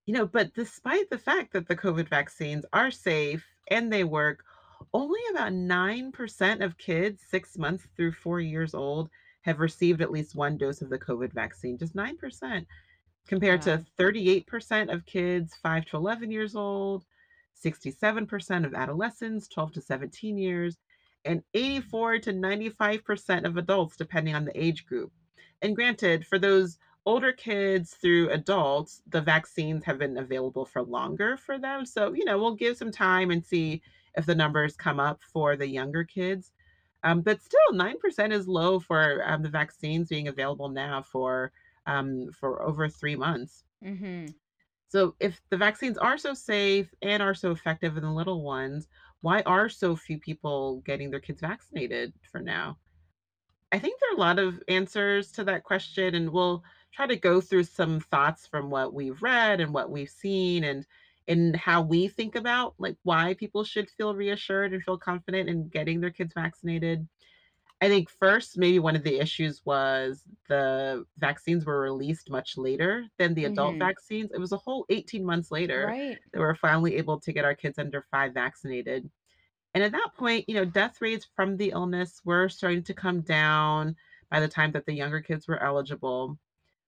You 0.05 0.13
know, 0.15 0.25
but 0.25 0.53
despite 0.55 1.09
the 1.09 1.17
fact 1.17 1.53
that 1.53 1.67
the 1.67 1.75
COVID 1.75 2.09
vaccines 2.09 2.65
are 2.73 2.91
safe 2.91 3.45
and 3.69 3.91
they 3.91 4.03
work, 4.03 4.43
only 4.93 5.19
about 5.31 5.51
9% 5.51 6.63
of 6.63 6.77
kids 6.77 7.23
6 7.29 7.57
months 7.57 7.87
through 7.95 8.13
4 8.13 8.39
years 8.39 8.73
old 8.73 9.09
have 9.41 9.59
received 9.59 10.01
at 10.01 10.11
least 10.11 10.35
one 10.35 10.57
dose 10.57 10.81
of 10.81 10.89
the 10.89 10.99
COVID 10.99 11.33
vaccine. 11.33 11.77
Just 11.77 11.95
9%, 11.95 12.65
compared 13.27 13.61
to 13.63 13.85
38% 13.99 14.93
of 14.93 15.05
kids 15.05 15.55
5 15.61 15.85
to 15.85 15.97
11 15.97 16.31
years 16.31 16.55
old, 16.55 17.05
67% 17.63 18.65
of 18.65 18.73
adolescents 18.73 19.47
12 19.47 19.73
to 19.73 19.81
17 19.81 20.37
years, 20.37 20.77
and 21.25 21.43
84 21.53 22.19
to 22.19 22.33
95% 22.33 23.45
of 23.45 23.57
adults, 23.57 23.95
depending 23.95 24.35
on 24.35 24.45
the 24.45 24.61
age 24.63 24.85
group. 24.85 25.11
And 25.61 25.75
granted, 25.75 26.25
for 26.25 26.39
those 26.39 26.77
older 27.05 27.31
kids 27.31 27.93
through 27.93 28.29
adults, 28.29 29.01
the 29.07 29.21
vaccines 29.21 29.83
have 29.85 29.99
been 29.99 30.17
available 30.17 30.65
for 30.65 30.83
longer 30.83 31.37
for 31.37 31.57
them. 31.57 31.85
So, 31.85 32.13
you 32.13 32.25
know, 32.25 32.37
we'll 32.37 32.55
give 32.55 32.77
some 32.77 32.91
time 32.91 33.31
and 33.31 33.43
see 33.45 33.81
if 34.15 34.25
the 34.25 34.35
numbers 34.35 34.75
come 34.75 34.99
up 34.99 35.21
for 35.21 35.55
the 35.55 35.67
younger 35.67 36.03
kids. 36.03 36.51
Um, 37.03 37.21
but 37.21 37.41
still, 37.41 37.73
9% 37.73 38.31
is 38.31 38.47
low 38.47 38.79
for 38.79 39.23
um, 39.25 39.41
the 39.41 39.49
vaccines 39.49 40.09
being 40.09 40.27
available 40.27 40.69
now 40.69 41.01
for 41.01 41.51
um, 41.87 42.29
for 42.31 42.61
over 42.61 42.87
three 42.87 43.15
months. 43.15 43.63
Mhm. 43.83 44.35
So, 44.87 45.15
if 45.19 45.41
the 45.49 45.57
vaccines 45.57 45.97
are 45.97 46.17
so 46.17 46.35
safe 46.35 46.93
and 47.01 47.23
are 47.23 47.33
so 47.33 47.51
effective 47.51 47.97
in 47.97 48.03
the 48.03 48.11
little 48.11 48.43
ones, 48.43 48.87
why 49.21 49.41
are 49.41 49.69
so 49.69 49.95
few 49.95 50.19
people 50.19 50.81
getting 50.85 51.09
their 51.11 51.19
kids 51.19 51.41
vaccinated 51.41 52.13
for 52.31 52.41
now? 52.41 52.77
I 53.71 53.79
think 53.79 53.99
there 53.99 54.11
are 54.11 54.15
a 54.15 54.19
lot 54.19 54.39
of 54.39 54.61
answers 54.67 55.31
to 55.33 55.43
that 55.45 55.63
question, 55.63 56.15
and 56.15 56.29
we'll 56.29 56.63
try 56.91 57.07
to 57.07 57.15
go 57.15 57.39
through 57.39 57.63
some 57.63 58.01
thoughts 58.01 58.45
from 58.45 58.69
what 58.69 58.93
we've 58.93 59.21
read 59.21 59.61
and 59.61 59.73
what 59.73 59.89
we've 59.89 60.09
seen 60.09 60.63
and 60.65 60.85
and 61.27 61.55
how 61.55 61.81
we 61.81 62.07
think 62.07 62.35
about 62.35 62.73
like 62.79 62.97
why 63.03 63.35
people 63.35 63.63
should 63.63 63.89
feel 63.91 64.15
reassured 64.15 64.73
and 64.73 64.83
feel 64.83 64.97
confident 64.97 65.47
in 65.47 65.69
getting 65.69 66.01
their 66.01 66.09
kids 66.09 66.33
vaccinated. 66.33 67.07
I 67.81 67.87
think 67.89 68.09
first, 68.09 68.57
maybe 68.59 68.77
one 68.77 68.95
of 68.95 69.03
the 69.03 69.19
issues 69.19 69.61
was 69.65 70.23
the 70.47 71.03
vaccines 71.17 71.65
were 71.65 71.79
released 71.81 72.29
much 72.29 72.55
later 72.55 73.07
than 73.17 73.33
the 73.33 73.45
adult 73.45 73.77
Mhm. 73.77 73.79
vaccines. 73.79 74.29
It 74.31 74.39
was 74.39 74.51
a 74.51 74.57
whole 74.57 74.85
18 74.89 75.25
months 75.25 75.49
later 75.49 75.95
Right. 75.95 76.21
that 76.31 76.39
we're 76.39 76.53
finally 76.55 76.95
able 76.97 77.19
to 77.19 77.33
get 77.33 77.43
our 77.45 77.55
kids 77.55 77.79
under 77.79 78.03
5 78.11 78.33
vaccinated. 78.35 79.09
And 79.73 79.83
at 79.83 79.93
that 79.93 80.11
point, 80.17 80.45
you 80.49 80.55
know, 80.55 80.65
death 80.65 81.01
rates 81.01 81.27
from 81.35 81.57
the 81.57 81.71
illness 81.71 82.21
were 82.25 82.49
starting 82.49 82.83
to 82.83 82.93
come 82.93 83.21
down 83.21 83.95
by 84.31 84.39
the 84.39 84.47
time 84.49 84.71
that 84.73 84.85
the 84.85 84.93
younger 84.95 85.21
kids 85.21 85.47
were 85.47 85.61
eligible. 85.63 86.39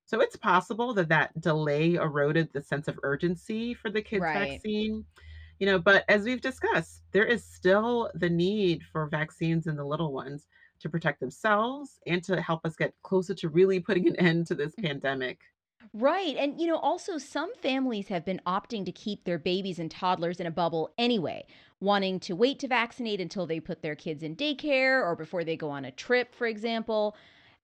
So 0.05 0.19
it's 0.21 0.35
possible 0.35 0.93
that 0.95 1.09
that 1.09 1.39
delay 1.39 1.95
eroded 1.95 2.51
the 2.53 2.62
sense 2.62 2.88
of 2.88 3.00
urgency 3.03 3.73
for 3.73 3.89
the 3.89 4.01
kids' 4.01 4.31
Right. 4.31 4.63
vaccine. 4.71 5.05
You 5.59 5.67
know, 5.67 5.79
but 5.79 6.03
as 6.09 6.25
we've 6.25 6.41
discussed, 6.41 7.03
there 7.12 7.25
is 7.25 7.45
still 7.45 8.12
the 8.13 8.29
need 8.29 8.83
for 8.83 9.07
vaccines 9.07 9.67
in 9.67 9.75
the 9.77 9.85
little 9.85 10.12
ones 10.13 10.47
to 10.83 10.89
protect 10.89 11.19
themselves 11.19 11.99
and 12.05 12.23
to 12.23 12.39
help 12.39 12.65
us 12.65 12.75
get 12.75 12.93
closer 13.01 13.33
to 13.33 13.49
really 13.49 13.79
putting 13.79 14.07
an 14.07 14.15
end 14.17 14.47
to 14.47 14.55
this 14.55 14.73
mm-hmm. 14.73 14.87
pandemic. 14.87 15.39
Right. 15.93 16.35
And, 16.37 16.59
you 16.59 16.67
know, 16.67 16.77
also 16.77 17.17
some 17.17 17.53
families 17.55 18.07
have 18.07 18.25
been 18.25 18.41
opting 18.47 18.85
to 18.85 18.91
keep 18.91 19.25
their 19.25 19.37
babies 19.37 19.79
and 19.79 19.91
toddlers 19.91 20.39
in 20.39 20.47
a 20.47 20.51
bubble 20.51 20.93
anyway, 20.97 21.45
wanting 21.81 22.19
to 22.21 22.35
wait 22.35 22.59
to 22.59 22.67
vaccinate 22.67 23.19
until 23.19 23.45
they 23.45 23.59
put 23.59 23.81
their 23.81 23.95
kids 23.95 24.23
in 24.23 24.35
daycare 24.35 25.03
or 25.03 25.15
before 25.15 25.43
they 25.43 25.57
go 25.57 25.69
on 25.69 25.85
a 25.85 25.91
trip, 25.91 26.33
for 26.33 26.47
example. 26.47 27.15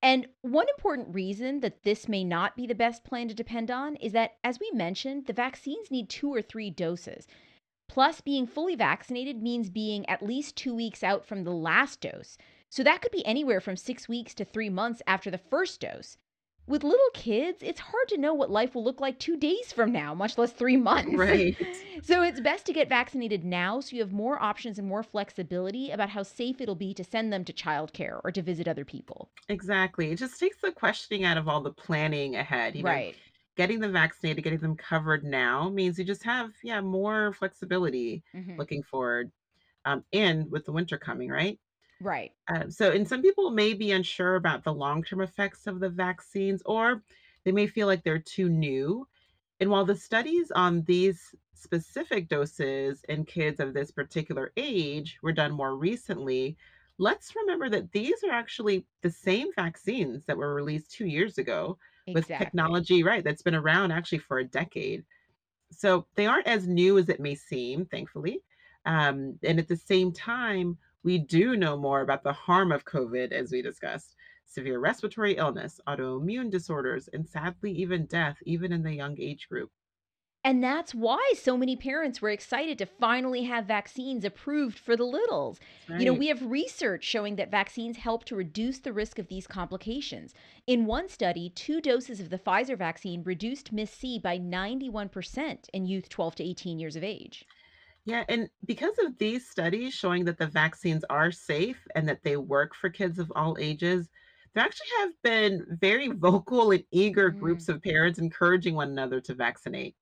And 0.02 0.28
one 0.42 0.68
important 0.70 1.14
reason 1.14 1.62
that 1.62 1.84
this 1.84 2.08
may 2.08 2.24
not 2.24 2.56
be 2.56 2.68
the 2.68 2.76
best 2.76 3.04
plan 3.04 3.28
to 3.30 3.34
depend 3.34 3.72
on 3.72 3.96
is 3.98 4.14
that, 4.14 4.38
as 4.44 4.60
we 4.60 4.70
mentioned, 4.74 5.26
the 5.26 5.34
vaccines 5.34 5.92
need 5.92 6.10
two 6.10 6.34
or 6.34 6.42
three 6.42 6.70
doses. 6.70 7.26
Plus, 7.90 8.22
being 8.22 8.46
fully 8.46 8.76
vaccinated 8.76 9.42
means 9.42 9.70
being 9.70 10.08
at 10.08 10.22
least 10.22 10.56
two 10.56 10.76
weeks 10.76 11.04
out 11.04 11.26
from 11.26 11.44
the 11.44 11.52
last 11.52 12.02
dose. 12.02 12.38
So 12.70 12.84
that 12.84 13.02
could 13.02 13.12
be 13.12 13.26
anywhere 13.26 13.62
from 13.62 13.76
six 13.78 14.08
weeks 14.08 14.34
to 14.36 14.46
three 14.46 14.70
months 14.70 15.02
after 15.08 15.30
the 15.32 15.38
first 15.38 15.82
dose. 15.82 16.18
With 16.68 16.84
little 16.84 17.10
kids, 17.14 17.64
it's 17.64 17.80
hard 17.80 18.08
to 18.10 18.18
know 18.18 18.34
what 18.34 18.52
life 18.52 18.76
will 18.76 18.84
look 18.84 19.00
like 19.02 19.18
two 19.18 19.38
days 19.38 19.72
from 19.74 19.92
now, 19.92 20.14
much 20.14 20.38
less 20.38 20.52
three 20.54 20.78
months. 20.78 21.28
Right. 21.28 21.58
so 22.04 22.22
it's 22.22 22.40
best 22.40 22.66
to 22.68 22.74
get 22.74 22.88
vaccinated 22.90 23.44
now 23.44 23.80
so 23.80 23.96
you 23.96 24.02
have 24.04 24.14
more 24.14 24.42
options 24.42 24.78
and 24.80 24.88
more 24.88 25.04
flexibility 25.04 25.90
about 25.90 26.10
how 26.12 26.24
safe 26.24 26.62
it'll 26.62 26.76
be 26.76 26.94
to 26.94 27.04
send 27.04 27.34
them 27.34 27.44
to 27.46 27.54
childcare 27.54 28.22
or 28.24 28.32
to 28.32 28.42
visit 28.42 28.68
other 28.68 28.86
people. 28.86 29.32
Exactly. 29.48 30.12
It 30.12 30.18
just 30.18 30.40
takes 30.40 30.58
the 30.62 30.72
questioning 30.72 31.24
out 31.24 31.38
of 31.38 31.48
all 31.48 31.62
the 31.62 31.74
planning 31.74 32.36
ahead, 32.36 32.76
you 32.76 32.84
know, 32.84 33.02
Right. 33.02 33.22
getting 33.56 33.80
them 33.80 33.94
vaccinated, 33.94 34.44
getting 34.44 34.60
them 34.60 34.78
covered 34.78 35.24
now 35.24 35.70
means 35.70 36.00
you 36.00 36.06
just 36.06 36.24
have, 36.24 36.54
yeah, 36.64 36.82
more 36.82 37.34
flexibility 37.34 38.24
hmm 38.34 38.60
looking 38.60 38.84
forward. 38.84 39.32
Um, 39.86 40.06
and 40.14 40.52
with 40.52 40.66
the 40.66 40.74
winter 40.74 40.98
coming, 41.00 41.30
right? 41.32 41.60
Right. 42.00 42.34
Uh, 42.48 42.70
so, 42.70 42.92
and 42.92 43.08
some 43.08 43.22
people 43.22 43.52
may 43.52 43.74
be 43.74 43.92
unsure 43.92 44.36
about 44.36 44.64
the 44.64 44.74
long-term 44.74 45.22
effects 45.22 45.68
of 45.68 45.80
the 45.80 45.90
vaccines, 45.90 46.64
or 46.66 47.04
they 47.44 47.52
may 47.52 47.68
feel 47.68 47.88
like 47.88 48.04
they're 48.04 48.20
too 48.20 48.50
new. 48.50 49.08
And 49.60 49.70
while 49.70 49.86
the 49.86 49.96
studies 49.96 50.52
on 50.52 50.84
these 50.84 51.36
specific 51.54 52.28
doses 52.30 53.04
in 53.10 53.26
kids 53.26 53.60
of 53.60 53.74
this 53.74 53.92
particular 53.92 54.52
age 54.58 55.20
were 55.22 55.34
done 55.34 55.52
more 55.52 55.76
recently, 55.78 56.58
let's 56.98 57.36
remember 57.36 57.70
that 57.70 57.92
these 57.92 58.24
are 58.24 58.32
actually 58.32 58.88
the 59.02 59.12
same 59.12 59.50
vaccines 59.56 60.26
that 60.26 60.38
were 60.38 60.54
released 60.56 60.92
two 60.92 61.08
years 61.08 61.38
ago 61.38 61.78
with 62.14 62.32
Exactly. 62.36 62.40
technology, 62.40 63.04
right? 63.04 63.24
That's 63.24 63.44
been 63.44 63.56
around 63.56 63.92
actually 63.92 64.20
for 64.20 64.40
a 64.40 64.46
decade. 64.46 65.06
So 65.72 66.08
they 66.16 66.26
aren't 66.26 66.48
as 66.48 66.68
new 66.68 66.98
as 66.98 67.10
it 67.10 67.20
may 67.20 67.36
seem, 67.36 67.86
thankfully. 67.86 68.44
Um, 68.86 69.40
and 69.44 69.60
at 69.60 69.68
the 69.68 69.76
same 69.76 70.12
time, 70.12 70.78
we 71.04 71.18
do 71.18 71.56
know 71.56 71.78
more 71.78 72.02
about 72.02 72.24
the 72.24 72.34
harm 72.34 72.72
of 72.72 72.86
COVID, 72.86 73.32
as 73.32 73.52
we 73.52 73.62
discussed 73.62 74.16
severe 74.46 74.80
respiratory 74.80 75.38
illness, 75.38 75.80
autoimmune 75.88 76.50
disorders, 76.50 77.08
and 77.14 77.28
sadly, 77.28 77.72
even 77.72 78.06
death, 78.06 78.38
even 78.44 78.72
in 78.72 78.84
the 78.84 78.96
young 78.96 79.20
age 79.20 79.48
group. 79.50 79.70
And 80.44 80.64
that's 80.64 80.96
why 80.96 81.34
so 81.36 81.58
many 81.58 81.76
parents 81.76 82.22
were 82.22 82.30
excited 82.30 82.78
to 82.78 82.86
finally 82.86 83.44
have 83.44 83.66
vaccines 83.66 84.24
approved 84.24 84.80
for 84.80 84.96
the 84.96 85.04
littles. 85.04 85.60
That's 85.88 86.02
You 86.02 86.06
know, 86.10 86.18
we 86.18 86.28
have 86.28 86.42
research 86.42 87.04
showing 87.04 87.36
that 87.36 87.52
vaccines 87.52 87.98
help 87.98 88.24
to 88.26 88.38
reduce 88.38 88.80
the 88.80 88.94
risk 88.94 89.20
of 89.20 89.28
these 89.28 89.48
complications. 89.48 90.34
In 90.66 90.86
one 90.86 91.10
study, 91.10 91.50
two 91.50 91.82
doses 91.82 92.22
of 92.22 92.30
the 92.30 92.40
Pfizer 92.40 92.78
vaccine 92.78 93.22
reduced 93.24 93.74
MIS-C 93.74 94.20
by 94.20 94.40
91% 94.40 95.70
in 95.74 95.86
youth 95.86 96.08
12 96.08 96.36
to 96.36 96.44
18 96.44 96.80
years 96.80 96.96
of 96.96 97.04
age. 97.04 97.46
Yeah, 98.06 98.24
and 98.28 98.50
because 98.66 98.98
of 99.00 99.18
these 99.18 99.48
studies 99.48 99.94
showing 99.94 100.26
that 100.26 100.38
the 100.38 100.48
vaccines 100.48 101.04
are 101.10 101.32
safe 101.32 101.86
and 101.96 102.08
that 102.10 102.24
they 102.24 102.38
work 102.38 102.74
for 102.74 102.90
kids 102.90 103.20
of 103.20 103.32
all 103.36 103.58
ages, 103.60 104.10
there 104.54 104.64
actually 104.64 104.88
have 105.00 105.12
been 105.22 105.66
very 105.80 106.08
vocal 106.14 106.72
and 106.72 106.84
eager 106.92 107.30
groups 107.30 107.68
Mhm. 107.68 107.70
of 107.70 107.82
parents 107.82 108.18
encouraging 108.20 108.76
one 108.76 108.90
another 108.90 109.22
to 109.22 109.34
vaccinate. 109.36 109.96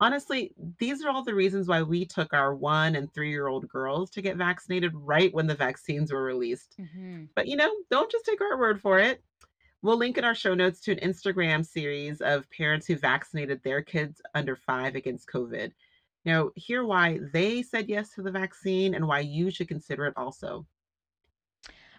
Honestly, 0.00 0.54
these 0.80 1.04
are 1.04 1.10
all 1.10 1.24
the 1.24 1.34
reasons 1.34 1.68
why 1.68 1.82
we 1.82 2.06
took 2.06 2.32
our 2.34 2.54
one 2.56 2.96
and 2.96 3.12
three 3.14 3.30
year 3.30 3.48
old 3.48 3.68
girls 3.68 4.10
to 4.12 4.22
get 4.22 4.36
vaccinated 4.36 4.92
right 4.94 5.34
when 5.34 5.46
the 5.48 5.54
vaccines 5.56 6.12
were 6.12 6.24
released. 6.24 6.78
Mhm. 6.78 7.28
But 7.36 7.48
you 7.48 7.56
know, 7.56 7.72
don't 7.90 8.10
just 8.10 8.24
take 8.26 8.40
our 8.40 8.58
word 8.58 8.80
for 8.80 8.98
it. 8.98 9.22
We'll 9.82 9.96
link 9.98 10.18
in 10.18 10.24
our 10.24 10.34
show 10.34 10.54
notes 10.54 10.80
to 10.82 10.92
an 10.92 10.98
Instagram 10.98 11.64
series 11.64 12.20
of 12.20 12.50
parents 12.50 12.86
who 12.86 12.96
vaccinated 12.96 13.62
their 13.62 13.82
kids 13.82 14.20
under 14.34 14.56
five 14.56 14.94
against 14.96 15.28
COVID. 15.28 15.72
Now, 16.26 16.50
hear 16.56 16.84
why 16.84 17.20
they 17.32 17.62
said 17.62 17.88
yes 17.88 18.10
to 18.14 18.22
the 18.22 18.32
vaccine 18.32 18.94
and 18.94 19.06
why 19.06 19.20
you 19.20 19.48
should 19.50 19.68
consider 19.68 20.06
it 20.06 20.14
also. 20.16 20.66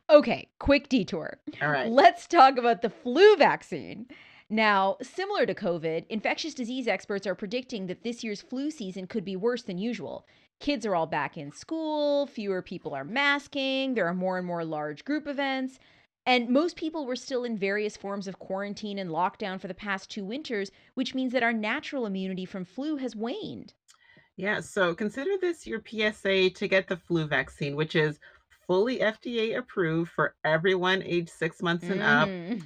Okay, 0.10 0.50
quick 0.60 0.90
detour. 0.90 1.40
All 1.62 1.70
right. 1.72 1.90
Let's 1.90 2.28
talk 2.28 2.58
about 2.58 2.82
the 2.82 2.90
flu 2.90 3.38
vaccine. 3.38 4.08
Now, 4.50 4.98
similar 5.02 5.46
to 5.46 5.54
COVID, 5.54 6.06
infectious 6.10 6.54
disease 6.54 6.88
experts 6.88 7.26
are 7.26 7.36
predicting 7.36 7.88
that 7.88 8.04
this 8.04 8.24
year's 8.24 8.42
flu 8.42 8.70
season 8.70 9.08
could 9.08 9.24
be 9.24 9.36
worse 9.38 9.64
than 9.64 9.78
usual. 9.78 10.26
Kids 10.60 10.86
are 10.86 10.96
all 10.96 11.08
back 11.08 11.38
in 11.38 11.52
school, 11.52 12.28
fewer 12.28 12.62
people 12.62 12.94
are 12.94 13.04
masking, 13.06 13.94
there 13.94 14.08
are 14.08 14.14
more 14.14 14.38
and 14.38 14.48
more 14.48 14.66
large 14.66 15.06
group 15.06 15.28
events, 15.28 15.80
and 16.26 16.50
most 16.50 16.76
people 16.76 17.06
were 17.06 17.16
still 17.16 17.44
in 17.44 17.58
various 17.58 17.96
forms 17.96 18.28
of 18.28 18.40
quarantine 18.40 19.00
and 19.00 19.10
lockdown 19.10 19.60
for 19.60 19.68
the 19.68 19.74
past 19.74 20.10
two 20.10 20.26
winters, 20.26 20.72
which 20.96 21.16
means 21.16 21.32
that 21.34 21.44
our 21.44 21.54
natural 21.54 22.06
immunity 22.06 22.44
from 22.44 22.66
flu 22.66 22.98
has 22.98 23.16
waned. 23.16 23.74
Yeah, 24.38 24.60
so 24.60 24.94
consider 24.94 25.32
this 25.42 25.66
your 25.66 25.82
PSA 25.86 26.52
to 26.52 26.68
get 26.68 26.88
the 26.88 26.96
flu 26.96 27.26
vaccine, 27.26 27.76
which 27.76 27.96
is 27.96 28.20
fully 28.68 29.00
FDA 29.00 29.58
approved 29.58 30.12
for 30.12 30.36
everyone 30.46 31.02
age 31.02 31.28
six 31.28 31.62
months 31.62 31.86
and 31.86 32.02
up. 32.02 32.30
Mm. 32.30 32.62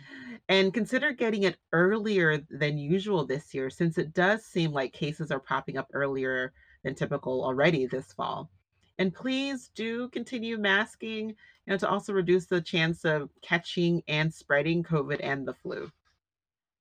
And 0.50 0.74
consider 0.74 1.14
getting 1.14 1.44
it 1.44 1.56
earlier 1.72 2.40
than 2.50 2.78
usual 2.78 3.26
this 3.26 3.54
year, 3.54 3.70
since 3.70 3.98
it 3.98 4.14
does 4.14 4.44
seem 4.44 4.74
like 4.74 4.92
cases 4.92 5.32
are 5.32 5.40
popping 5.40 5.78
up 5.78 5.88
earlier 5.94 6.52
than 6.84 6.94
typical 6.94 7.44
already 7.44 7.86
this 7.86 8.12
fall. 8.12 8.50
And 8.98 9.14
please 9.14 9.72
do 9.74 10.10
continue 10.10 10.58
masking, 10.58 11.30
you 11.30 11.36
know, 11.68 11.78
to 11.78 11.90
also 11.90 12.12
reduce 12.12 12.48
the 12.48 12.60
chance 12.60 13.06
of 13.06 13.30
catching 13.42 14.04
and 14.10 14.34
spreading 14.34 14.84
COVID 14.84 15.20
and 15.24 15.48
the 15.48 15.54
flu. 15.54 15.90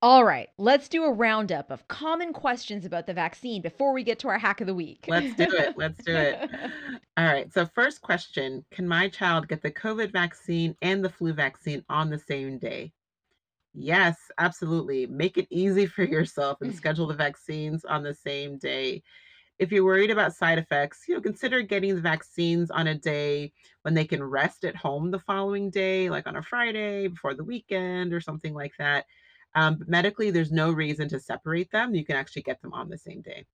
All 0.03 0.25
right, 0.25 0.49
let's 0.57 0.89
do 0.89 1.05
a 1.05 1.13
roundup 1.13 1.71
of 1.71 1.87
common 1.87 2.33
questions 2.33 2.87
about 2.87 3.07
the 3.07 3.13
vaccine 3.13 3.61
before 3.61 3.93
we 3.93 4.03
get 4.03 4.19
to 4.21 4.29
our 4.29 4.39
hack 4.39 4.63
of 4.63 4.67
the 4.67 4.75
week. 4.75 5.05
Let's 5.09 5.35
do 5.35 5.45
it. 5.45 5.75
Let's 5.77 6.03
do 6.03 6.17
it. 6.17 6.39
All 7.19 7.27
right. 7.27 7.53
So, 7.53 7.67
first 7.67 8.01
question 8.01 8.65
Can 8.71 8.89
my 8.89 9.09
child 9.09 9.47
get 9.47 9.61
the 9.61 9.71
COVID 9.71 10.11
vaccine 10.11 10.75
and 10.81 11.05
the 11.05 11.11
flu 11.11 11.35
vaccine 11.35 11.85
on 11.91 12.09
the 12.09 12.19
same 12.19 12.59
day? 12.59 12.93
Yes, 13.75 14.17
absolutely. 14.39 15.07
Make 15.07 15.37
it 15.37 15.47
easy 15.51 15.85
for 15.85 16.05
yourself 16.05 16.63
and 16.63 16.75
schedule 16.77 17.07
the 17.07 17.15
vaccines 17.15 17.85
on 17.85 18.03
the 18.03 18.15
same 18.15 18.57
day. 18.57 19.03
If 19.59 19.71
you're 19.71 19.85
worried 19.85 20.11
about 20.11 20.35
side 20.35 20.59
effects, 20.59 21.05
you 21.07 21.15
know, 21.15 21.21
consider 21.21 21.61
getting 21.61 21.95
the 21.95 22.01
vaccines 22.01 22.71
on 22.71 22.87
a 22.87 22.95
day 22.95 23.53
when 23.83 23.93
they 23.93 24.07
can 24.07 24.25
rest 24.25 24.65
at 24.65 24.77
home 24.77 25.11
the 25.11 25.19
following 25.19 25.69
day, 25.69 26.09
like 26.09 26.27
on 26.27 26.37
a 26.37 26.43
Friday 26.43 27.09
before 27.09 27.35
the 27.35 27.45
weekend 27.45 28.15
or 28.15 28.23
something 28.23 28.55
like 28.55 28.73
that. 28.79 29.05
Um, 29.55 29.77
but 29.77 29.89
medically, 29.89 30.31
there's 30.31 30.53
no 30.53 30.71
reason 30.71 31.09
to 31.09 31.21
separate 31.21 31.71
them. 31.71 31.95
You 31.95 32.05
can 32.05 32.17
actually 32.17 32.43
get 32.43 32.63
them 32.63 32.73
on 32.73 32.89
the 32.89 32.99
same 32.99 33.21
day. 33.21 33.47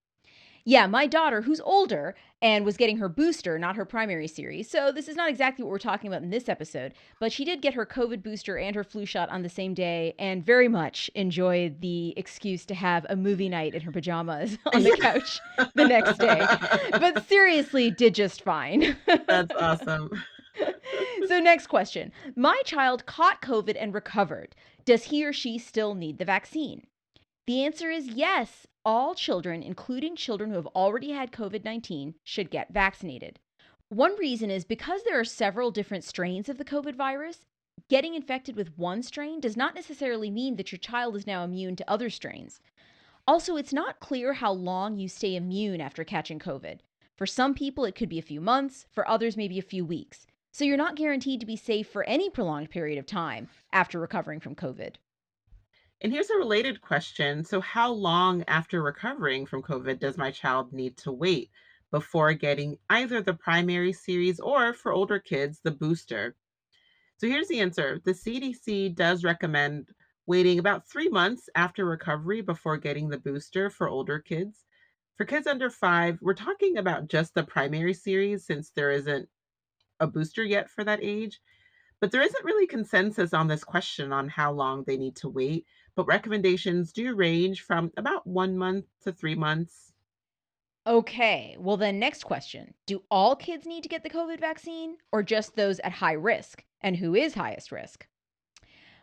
Yeah, 0.69 0.88
my 0.88 1.07
daughter, 1.07 1.43
who's 1.43 1.61
older 1.61 2.17
and 2.43 2.65
was 2.65 2.76
getting 2.76 2.97
her 2.99 3.09
booster, 3.09 3.57
not 3.57 3.76
her 3.76 3.85
primary 3.85 4.26
series. 4.26 4.69
So, 4.69 4.91
this 4.91 5.07
is 5.07 5.15
not 5.15 5.31
exactly 5.31 5.62
what 5.65 5.71
we're 5.71 5.79
talking 5.79 6.09
about 6.09 6.25
in 6.25 6.31
this 6.31 6.49
episode, 6.49 6.93
but 7.21 7.31
she 7.31 7.45
did 7.45 7.62
get 7.62 7.75
her 7.75 7.87
COVID 7.87 8.21
booster 8.21 8.59
and 8.59 8.75
her 8.75 8.83
flu 8.83 9.07
shot 9.07 9.29
on 9.29 9.43
the 9.43 9.49
same 9.49 9.75
day 9.75 10.17
and 10.19 10.45
very 10.45 10.67
much 10.67 11.09
enjoyed 11.15 11.81
the 11.83 12.15
excuse 12.17 12.67
to 12.67 12.75
have 12.75 13.07
a 13.09 13.15
movie 13.15 13.49
night 13.49 13.76
in 13.76 13.81
her 13.83 13.93
pajamas 13.93 14.59
on 14.75 14.83
the 14.83 14.97
couch 15.00 15.38
the 15.76 15.87
next 15.87 16.19
day. 16.19 16.45
But 16.91 17.25
seriously, 17.29 17.93
did 17.93 18.17
just 18.17 18.43
fine. 18.43 18.97
That's 19.29 19.55
awesome. 19.61 20.11
so, 21.29 21.38
next 21.38 21.69
question 21.69 22.11
My 22.35 22.61
child 22.65 23.07
caught 23.07 23.41
COVID 23.41 23.76
and 23.79 23.95
recovered. 23.95 24.57
Does 24.87 25.05
he 25.05 25.26
or 25.26 25.33
she 25.33 25.59
still 25.59 25.97
need 25.97 26.19
the 26.19 26.25
vaccine? 26.25 26.87
The 27.49 27.64
answer 27.64 27.90
is 27.90 28.07
yes. 28.07 28.69
All 28.85 29.16
children, 29.16 29.61
including 29.61 30.14
children 30.14 30.50
who 30.50 30.57
have 30.57 30.69
already 30.69 31.11
had 31.11 31.33
COVID 31.33 31.64
19, 31.64 32.14
should 32.23 32.50
get 32.52 32.73
vaccinated. 32.73 33.40
One 33.88 34.16
reason 34.16 34.49
is 34.49 34.64
because 34.64 35.02
there 35.02 35.19
are 35.19 35.25
several 35.25 35.73
different 35.73 36.05
strains 36.05 36.49
of 36.49 36.57
the 36.57 36.64
COVID 36.64 36.95
virus, 36.95 37.47
getting 37.88 38.14
infected 38.14 38.55
with 38.55 38.78
one 38.78 39.02
strain 39.02 39.40
does 39.40 39.57
not 39.57 39.75
necessarily 39.75 40.30
mean 40.30 40.54
that 40.54 40.71
your 40.71 40.78
child 40.78 41.17
is 41.17 41.26
now 41.26 41.43
immune 41.43 41.75
to 41.76 41.91
other 41.91 42.08
strains. 42.08 42.60
Also, 43.26 43.56
it's 43.56 43.73
not 43.73 43.99
clear 43.99 44.34
how 44.34 44.52
long 44.52 44.97
you 44.97 45.08
stay 45.08 45.34
immune 45.34 45.80
after 45.80 46.04
catching 46.04 46.39
COVID. 46.39 46.78
For 47.17 47.26
some 47.26 47.54
people, 47.54 47.84
it 47.84 47.97
could 47.97 48.08
be 48.08 48.21
a 48.21 48.23
few 48.23 48.41
months, 48.41 48.87
for 48.93 49.08
others, 49.08 49.37
maybe 49.37 49.58
a 49.58 49.63
few 49.63 49.84
weeks. 49.84 50.28
So 50.56 50.64
you're 50.64 50.78
not 50.78 50.97
guaranteed 50.97 51.40
to 51.40 51.47
be 51.47 51.56
safe 51.56 51.86
for 51.86 52.02
any 52.04 52.30
prolonged 52.30 52.71
period 52.71 52.99
of 52.99 53.04
time 53.04 53.50
after 53.75 54.00
recovering 54.00 54.40
from 54.40 54.54
COVID. 54.54 54.95
And 56.00 56.10
here's 56.10 56.30
a 56.30 56.38
related 56.38 56.80
question. 56.80 57.45
So, 57.45 57.60
how 57.60 57.92
long 57.92 58.42
after 58.49 58.82
recovering 58.82 59.45
from 59.45 59.60
COVID 59.60 59.99
does 59.99 60.16
my 60.16 60.30
child 60.30 60.73
need 60.73 60.97
to 60.97 61.12
wait 61.12 61.50
before 61.90 62.32
getting 62.32 62.78
either 62.88 63.21
the 63.21 63.34
primary 63.34 63.92
series 63.92 64.40
or 64.40 64.73
for 64.73 64.92
older 64.95 65.19
kids, 65.19 65.60
the 65.62 65.73
booster? 65.73 66.34
So, 67.19 67.26
here's 67.26 67.49
the 67.49 67.60
answer 67.60 68.00
the 68.06 68.12
CDC 68.14 68.95
does 68.95 69.25
recommend 69.25 69.90
waiting 70.25 70.58
about 70.58 70.88
three 70.88 71.10
months 71.10 71.50
after 71.54 71.84
recovery 71.84 72.40
before 72.40 72.78
getting 72.78 73.10
the 73.10 73.19
booster 73.19 73.69
for 73.69 73.90
older 73.90 74.21
kids. 74.21 74.64
For 75.19 75.26
kids 75.26 75.47
under 75.47 75.69
five, 75.69 76.16
we're 76.23 76.32
talking 76.32 76.78
about 76.78 77.08
just 77.08 77.34
the 77.34 77.45
primary 77.45 77.92
series 77.92 78.47
since 78.47 78.71
there 78.71 78.90
isn't 78.90 79.28
a 80.00 80.06
booster 80.06 80.45
yet 80.45 80.71
for 80.71 80.85
that 80.85 81.00
age. 81.02 81.41
But 82.00 82.13
there 82.13 82.23
isn't 82.23 82.45
really 82.45 82.67
consensus 82.67 83.32
on 83.32 83.49
this 83.49 83.65
question 83.65 84.13
on 84.13 84.28
how 84.28 84.52
long 84.52 84.85
they 84.85 84.97
need 84.97 85.17
to 85.17 85.28
wait 85.28 85.67
but 85.97 86.06
recommendations 86.06 86.93
do 86.93 87.15
range 87.15 87.63
from 87.63 87.91
about 87.97 88.26
one 88.26 88.56
month 88.56 88.85
to 89.02 89.13
three 89.13 89.35
months. 89.35 89.95
Okay, 90.87 91.56
well, 91.59 91.78
then, 91.78 91.99
next 91.99 92.23
question 92.23 92.75
Do 92.87 93.02
all 93.11 93.35
kids 93.35 93.67
need 93.67 93.82
to 93.82 93.89
get 93.89 94.04
the 94.04 94.11
COVID 94.11 94.39
vaccine 94.39 94.99
or 95.11 95.23
just 95.23 95.56
those 95.56 95.80
at 95.80 95.93
high 95.93 96.13
risk? 96.13 96.63
And 96.82 96.97
who 96.97 97.15
is 97.15 97.35
highest 97.35 97.73
risk? 97.73 98.06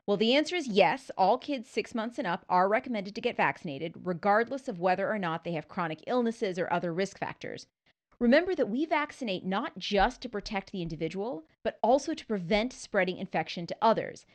Well, 0.05 0.17
the 0.17 0.35
answer 0.35 0.55
is 0.55 0.67
yes. 0.67 1.09
All 1.17 1.37
kids 1.37 1.69
six 1.69 1.95
months 1.95 2.17
and 2.19 2.27
up 2.27 2.45
are 2.47 2.69
recommended 2.69 3.15
to 3.15 3.21
get 3.21 3.35
vaccinated, 3.35 3.95
regardless 4.03 4.67
of 4.67 4.79
whether 4.79 5.09
or 5.09 5.17
not 5.17 5.43
they 5.43 5.53
have 5.53 5.67
chronic 5.67 6.03
illnesses 6.07 6.59
or 6.59 6.71
other 6.71 6.93
risk 6.93 7.17
factors. 7.17 7.67
Remember 8.19 8.55
that 8.55 8.69
we 8.69 8.85
vaccinate 8.85 9.45
not 9.45 9.77
just 9.77 10.21
to 10.21 10.29
protect 10.29 10.71
the 10.71 10.81
individual, 10.81 11.45
but 11.63 11.79
also 11.83 12.13
to 12.13 12.25
prevent 12.25 12.73
spreading 12.73 13.17
infection 13.17 13.67
to 13.67 13.75
others. 13.81 14.25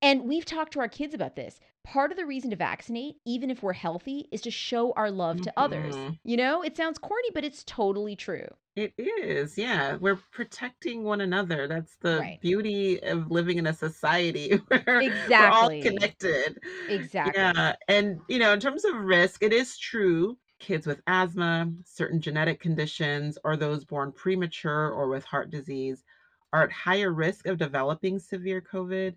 And 0.00 0.24
we've 0.24 0.44
talked 0.44 0.72
to 0.74 0.80
our 0.80 0.88
kids 0.88 1.14
about 1.14 1.36
this. 1.36 1.58
Part 1.82 2.10
of 2.12 2.16
the 2.16 2.26
reason 2.26 2.50
to 2.50 2.56
vaccinate, 2.56 3.16
even 3.24 3.50
if 3.50 3.62
we're 3.62 3.72
healthy, 3.72 4.28
is 4.30 4.40
to 4.42 4.50
show 4.50 4.92
our 4.92 5.10
love 5.10 5.40
to 5.42 5.52
others. 5.56 6.04
hmm 6.04 6.10
You 6.24 6.36
know, 6.36 6.62
it 6.62 6.76
sounds 6.76 6.98
corny, 6.98 7.28
but 7.34 7.44
it's 7.44 7.64
totally 7.64 8.14
true. 8.16 8.48
It 8.76 8.94
is, 8.96 9.58
yeah. 9.58 9.96
We're 9.96 10.16
protecting 10.30 11.02
one 11.02 11.20
another. 11.20 11.66
That's 11.66 11.96
the 11.96 12.30
Right. 12.30 12.40
beauty 12.40 13.02
of 13.02 13.28
living 13.28 13.58
in 13.58 13.66
a 13.66 13.72
society 13.74 14.52
where 14.68 15.04
we're 15.36 15.48
all 15.48 15.70
Exactly. 15.70 15.80
connected. 15.80 16.62
Exactly. 16.88 17.32
Yeah. 17.34 17.74
And, 17.88 18.22
you 18.28 18.38
know, 18.38 18.52
in 18.52 18.60
terms 18.60 18.84
of 18.84 18.94
risk, 18.96 19.42
it 19.42 19.52
is 19.52 19.78
true. 19.78 20.38
Kids 20.58 20.86
with 20.86 21.00
asthma, 21.06 21.72
certain 21.84 22.20
genetic 22.20 22.60
conditions, 22.60 23.38
or 23.44 23.56
those 23.56 23.84
born 23.84 24.12
premature 24.12 24.90
or 24.90 25.08
with 25.08 25.24
heart 25.24 25.50
disease 25.50 26.04
are 26.52 26.64
at 26.64 26.72
higher 26.72 27.12
risk 27.12 27.46
of 27.46 27.58
developing 27.58 28.18
severe 28.18 28.60
COVID. 28.60 29.16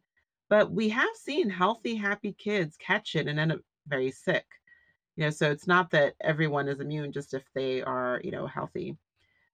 But 0.49 0.71
we 0.71 0.89
have 0.89 1.15
seen 1.15 1.49
healthy, 1.49 1.95
happy 1.95 2.33
kids 2.33 2.77
catch 2.77 3.15
it 3.15 3.27
and 3.27 3.39
end 3.39 3.53
up 3.53 3.61
very 3.87 4.11
sick. 4.11 4.45
You 5.15 5.25
know, 5.25 5.29
so 5.29 5.51
it's 5.51 5.67
not 5.67 5.91
that 5.91 6.15
everyone 6.21 6.67
is 6.67 6.79
immune 6.79 7.11
just 7.11 7.33
if 7.33 7.43
they 7.53 7.81
are, 7.81 8.21
you 8.23 8.31
know, 8.31 8.47
healthy. 8.47 8.97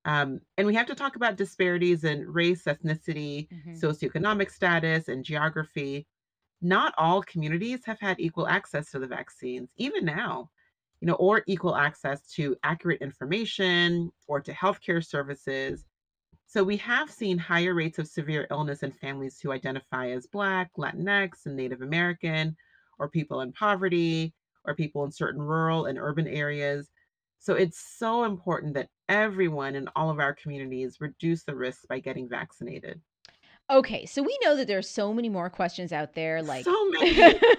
Um, 0.06 0.42
and 0.58 0.68
we 0.68 0.76
have 0.76 0.88
to 0.88 0.96
talk 0.96 1.16
about 1.16 1.36
disparities 1.38 2.04
in 2.04 2.28
race, 2.32 2.64
ethnicity, 2.66 3.50
hmm 3.52 3.76
socioeconomic 3.76 4.52
status, 4.52 5.08
and 5.08 5.24
geography. 5.24 6.08
Not 6.62 6.94
all 6.98 7.24
communities 7.24 7.86
have 7.86 8.00
had 8.00 8.20
equal 8.20 8.48
access 8.48 8.92
to 8.92 9.00
the 9.00 9.08
vaccines, 9.08 9.70
even 9.78 10.06
now, 10.06 10.50
you 11.02 11.08
know, 11.08 11.16
or 11.16 11.44
equal 11.48 11.76
access 11.76 12.22
to 12.34 12.56
accurate 12.64 13.02
information 13.02 14.12
or 14.28 14.42
to 14.42 14.52
healthcare 14.54 15.06
services. 15.06 15.86
So 16.48 16.64
we 16.64 16.78
have 16.78 17.12
seen 17.12 17.38
higher 17.38 17.74
rates 17.74 18.00
of 18.00 18.08
severe 18.08 18.48
illness 18.50 18.82
in 18.82 18.92
families 18.92 19.40
who 19.40 19.52
identify 19.52 20.10
as 20.10 20.28
Black, 20.28 20.72
Latinx, 20.78 21.46
and 21.46 21.56
Native 21.56 21.82
American, 21.82 22.56
or 23.00 23.10
people 23.10 23.42
in 23.42 23.52
poverty, 23.52 24.34
or 24.66 24.74
people 24.74 25.04
in 25.04 25.12
certain 25.12 25.42
rural 25.42 25.86
and 25.86 26.00
urban 26.00 26.28
areas. 26.28 26.90
So 27.40 27.54
it's 27.54 27.80
so 27.98 28.24
important 28.24 28.74
that 28.74 28.90
everyone 29.10 29.76
in 29.76 29.88
all 29.96 30.10
of 30.10 30.20
our 30.20 30.34
communities 30.34 30.98
reduce 31.00 31.44
the 31.44 31.56
risks 31.56 31.86
by 31.88 32.00
getting 32.00 32.28
vaccinated. 32.30 33.02
Okay, 33.70 34.06
so 34.06 34.24
we 34.24 34.38
know 34.42 34.56
that 34.56 34.68
there's 34.68 34.90
so 34.90 35.14
many 35.14 35.28
more 35.28 35.50
questions 35.50 35.92
out 35.92 36.14
there 36.14 36.42
like 36.42 36.64
So 36.64 36.90
many. 36.92 37.12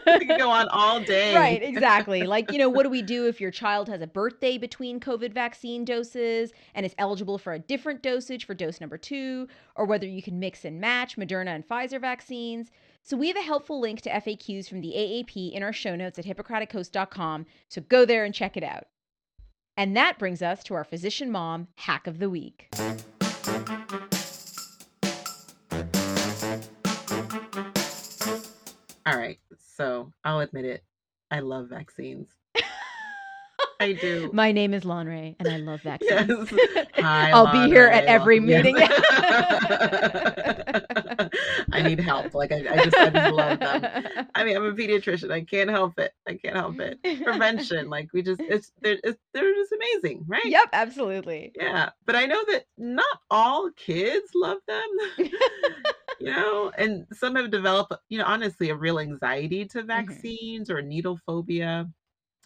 We 0.07 0.27
could 0.27 0.39
go 0.39 0.51
on 0.51 0.67
all 0.69 1.01
day. 1.01 1.35
Right, 1.35 1.63
exactly. 1.63 2.23
Like, 2.29 2.51
you 2.53 2.59
know, 2.59 2.69
what 2.69 2.83
do 2.83 2.91
we 2.91 3.01
do 3.03 3.27
if 3.27 3.41
your 3.41 3.51
child 3.51 3.89
has 3.89 4.03
a 4.03 4.07
birthday 4.07 4.59
between 4.59 5.01
COVID 5.01 5.33
vaccine 5.33 5.85
doses 5.85 6.53
and 6.75 6.85
is 6.85 6.95
eligible 6.99 7.39
for 7.39 7.53
a 7.53 7.59
different 7.59 8.03
dosage 8.03 8.47
for 8.47 8.55
dose 8.55 8.81
number 8.81 8.99
two, 8.99 9.49
or 9.77 9.87
whether 9.87 10.07
you 10.07 10.23
can 10.23 10.39
mix 10.39 10.65
and 10.65 10.81
match 10.81 11.17
Moderna 11.17 11.55
and 11.55 11.67
Pfizer 11.67 12.01
vaccines? 12.01 12.71
So, 13.03 13.17
we 13.17 13.29
have 13.29 13.37
a 13.37 13.43
helpful 13.43 13.81
link 13.81 14.03
to 14.03 14.11
FAQs 14.11 14.69
from 14.69 14.81
the 14.81 14.93
AAP 14.95 15.53
in 15.53 15.63
our 15.63 15.73
show 15.73 15.97
notes 15.97 16.19
at 16.19 16.27
hippocratichost.com. 16.27 17.47
So, 17.69 17.81
go 17.83 18.05
there 18.05 18.25
and 18.25 18.35
check 18.35 18.57
it 18.57 18.65
out. 18.65 18.85
And 19.77 19.97
that 19.97 20.19
brings 20.19 20.43
us 20.43 20.63
to 20.65 20.75
our 20.75 20.85
physician 20.85 21.31
mom 21.31 21.69
hack 21.77 22.07
of 22.07 22.19
the 22.19 22.29
week. 22.29 22.69
All 29.09 29.17
right. 29.17 29.39
So 29.77 30.13
I'll 30.23 30.41
admit 30.41 30.67
it. 30.67 30.85
I 31.31 31.41
love 31.41 31.69
vaccines. 31.71 32.29
I 33.81 33.93
do. 33.93 34.29
My 34.35 34.53
name 34.53 34.75
is 34.75 34.85
Lanre, 34.85 35.35
and 35.41 35.49
I 35.49 35.57
love 35.57 35.81
vaccines. 35.85 36.53
Yes. 36.53 36.87
Hi, 36.97 37.31
I'll 37.31 37.51
be 37.51 37.73
here 37.73 37.87
at 37.87 38.05
every 38.05 38.37
Yes. 38.39 38.65
meeting. 38.65 38.77
I 41.73 41.83
need 41.83 42.01
help. 42.01 42.35
Like 42.35 42.53
I, 42.53 42.57
I 42.69 42.85
just 42.85 42.99
I 42.99 43.09
just 43.09 43.33
love 43.33 43.61
them. 43.61 43.87
I 44.35 44.45
mean, 44.45 44.57
I'm 44.57 44.65
a 44.67 44.73
pediatrician. 44.73 45.31
I 45.33 45.41
can't 45.41 45.71
help 45.71 45.99
it. 45.99 46.13
I 46.27 46.35
can't 46.35 46.57
help 46.57 46.79
it. 46.81 46.99
Prevention, 47.25 47.89
like 47.89 48.11
we 48.13 48.21
just 48.23 48.41
it's 48.41 48.73
they're 48.83 48.99
it's, 49.05 49.19
they're 49.33 49.55
just 49.55 49.73
amazing, 49.73 50.25
right? 50.27 50.45
Yep, 50.45 50.69
absolutely. 50.75 51.53
Yeah, 51.55 51.91
but 52.05 52.15
I 52.15 52.27
know 52.27 52.45
that 52.49 52.67
not 52.77 53.07
all 53.31 53.71
kids 53.71 54.33
love 54.35 54.59
them. 54.67 55.31
you 56.25 56.31
know, 56.33 56.71
and 56.79 57.07
some 57.13 57.37
have 57.37 57.51
developed, 57.51 57.93
you 58.09 58.19
know, 58.19 58.25
honestly, 58.25 58.71
a 58.71 58.77
real 58.77 58.99
anxiety 58.99 59.65
to 59.67 59.83
vaccines 59.83 60.71
or 60.71 60.83
needle 60.83 61.19
phobia. 61.27 61.91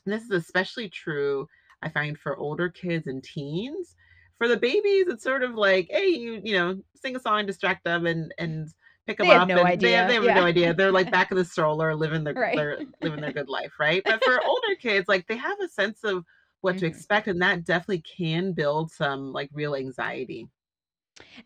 And 0.07 0.13
this 0.15 0.25
is 0.25 0.31
especially 0.33 0.89
true, 0.89 1.49
I 1.83 1.89
find, 1.89 2.19
for 2.19 2.37
older 2.37 2.69
kids 2.71 3.07
and 3.07 3.23
teens. 3.23 3.97
For 4.39 4.49
the 4.49 4.57
babies, 4.57 5.07
it's 5.09 5.25
sort 5.25 5.43
of 5.45 5.55
like, 5.55 5.89
hey, 5.91 6.09
you, 6.09 6.41
you 6.45 6.55
know, 6.55 6.83
sing 6.97 7.17
a 7.17 7.21
song, 7.21 7.47
distract 7.47 7.85
them, 7.85 8.07
and 8.07 8.35
and 8.39 8.69
pick 9.07 9.19
them 9.19 9.29
They 9.29 9.31
have 9.31 9.45
up. 9.45 9.55
no 9.55 9.65
and 9.65 9.67
idea, 9.67 9.81
They 9.83 9.93
have, 9.93 10.07
they 10.07 10.15
have 10.15 10.25
yeah. 10.25 10.33
no 10.33 10.45
idea. 10.45 10.75
They're 10.75 10.93
like 10.93 11.11
back 11.11 11.31
in 11.31 11.37
the 11.37 11.45
stroller, 11.45 11.95
living 11.95 12.25
their, 12.25 12.37
Right. 12.37 12.55
their 12.55 12.83
living 13.01 13.21
their 13.21 13.33
good 13.33 13.49
life, 13.49 13.75
right? 13.79 14.03
But 14.07 14.23
for 14.23 14.41
older 14.43 14.75
kids, 14.81 15.09
like 15.09 15.27
they 15.29 15.37
have 15.37 15.61
a 15.61 15.69
sense 15.69 16.03
of 16.05 16.25
what 16.61 16.77
to 16.79 16.87
Mhm. 16.87 16.87
expect, 16.87 17.29
and 17.29 17.41
that 17.43 17.65
definitely 17.65 18.03
can 18.03 18.53
build 18.53 18.91
some 18.91 19.33
like 19.33 19.51
real 19.53 19.75
anxiety. 19.77 20.49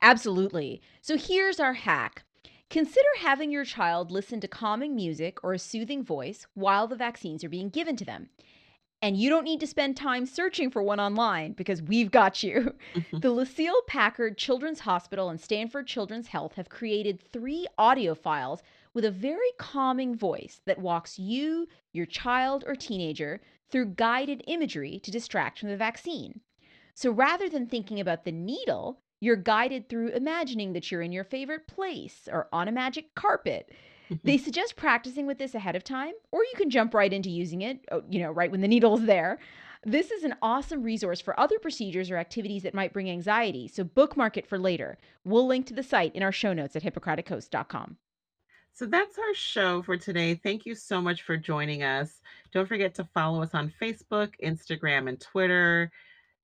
Absolutely. 0.02 0.80
So 1.00 1.16
here's 1.16 1.60
our 1.60 1.74
hack. 1.74 2.24
Consider 2.68 3.06
having 3.18 3.50
your 3.52 3.64
child 3.64 4.10
listen 4.10 4.40
to 4.40 4.48
calming 4.48 4.94
music 4.96 5.38
or 5.44 5.52
a 5.52 5.58
soothing 5.58 6.04
voice 6.04 6.46
while 6.54 6.86
the 6.88 6.96
vaccines 6.96 7.44
are 7.44 7.48
being 7.48 7.68
given 7.68 7.96
to 7.96 8.04
them. 8.04 8.28
And 9.02 9.16
you 9.16 9.28
don't 9.28 9.44
need 9.44 9.60
to 9.60 9.66
spend 9.66 9.96
time 9.96 10.24
searching 10.26 10.70
for 10.70 10.82
one 10.82 10.98
online 10.98 11.52
because 11.52 11.82
we've 11.82 12.10
got 12.10 12.42
you. 12.42 12.74
Mhm. 12.94 13.20
The 13.20 13.30
Lucile 13.30 13.82
Packard 13.86 14.38
Children's 14.38 14.80
Hospital 14.80 15.28
and 15.28 15.40
Stanford 15.40 15.86
Children's 15.86 16.28
Health 16.28 16.54
have 16.54 16.70
created 16.70 17.20
three 17.20 17.66
audio 17.76 18.14
files 18.14 18.62
with 18.94 19.04
a 19.04 19.10
very 19.10 19.52
calming 19.58 20.16
voice 20.16 20.60
that 20.64 20.78
walks 20.78 21.18
you, 21.18 21.68
your 21.92 22.06
child, 22.06 22.64
or 22.66 22.74
teenager 22.74 23.40
through 23.68 23.94
guided 23.94 24.42
imagery 24.46 24.98
to 25.00 25.10
distract 25.10 25.58
from 25.58 25.68
the 25.68 25.76
vaccine. 25.76 26.40
So 26.94 27.10
rather 27.10 27.48
than 27.48 27.66
thinking 27.66 28.00
about 28.00 28.24
the 28.24 28.32
needle, 28.32 29.02
you're 29.20 29.36
guided 29.36 29.88
through 29.88 30.08
imagining 30.08 30.72
that 30.72 30.90
you're 30.90 31.02
in 31.02 31.12
your 31.12 31.24
favorite 31.24 31.66
place 31.66 32.28
or 32.30 32.48
on 32.52 32.68
a 32.68 32.72
magic 32.72 33.14
carpet. 33.14 33.70
Mm-hmm. 34.10 34.26
They 34.26 34.38
suggest 34.38 34.76
practicing 34.76 35.26
with 35.26 35.38
this 35.38 35.54
ahead 35.54 35.76
of 35.76 35.84
time, 35.84 36.12
or 36.30 36.42
you 36.42 36.52
can 36.56 36.70
jump 36.70 36.94
right 36.94 37.12
into 37.12 37.30
using 37.30 37.62
it, 37.62 37.80
oh, 37.90 38.02
you 38.08 38.20
know, 38.20 38.30
right 38.30 38.50
when 38.50 38.60
the 38.60 38.68
needle's 38.68 39.04
there. 39.04 39.38
This 39.84 40.10
is 40.10 40.24
an 40.24 40.34
awesome 40.42 40.82
resource 40.82 41.20
for 41.20 41.38
other 41.38 41.58
procedures 41.58 42.10
or 42.10 42.16
activities 42.16 42.62
that 42.64 42.74
might 42.74 42.92
bring 42.92 43.10
anxiety, 43.10 43.68
so 43.68 43.84
bookmark 43.84 44.36
it 44.36 44.46
for 44.46 44.58
later. 44.58 44.98
We'll 45.24 45.46
link 45.46 45.66
to 45.66 45.74
the 45.74 45.82
site 45.82 46.14
in 46.14 46.22
our 46.22 46.32
show 46.32 46.52
notes 46.52 46.76
at 46.76 46.82
hippocratichosts.com. 46.82 47.96
So 48.72 48.84
that's 48.84 49.16
our 49.16 49.34
show 49.34 49.82
for 49.82 49.96
today. 49.96 50.34
Thank 50.34 50.66
you 50.66 50.74
so 50.74 51.00
much 51.00 51.22
for 51.22 51.36
joining 51.36 51.82
us. 51.82 52.20
Don't 52.52 52.68
forget 52.68 52.94
to 52.96 53.04
follow 53.14 53.42
us 53.42 53.54
on 53.54 53.72
Facebook, 53.80 54.32
Instagram, 54.44 55.08
and 55.08 55.20
Twitter. 55.20 55.90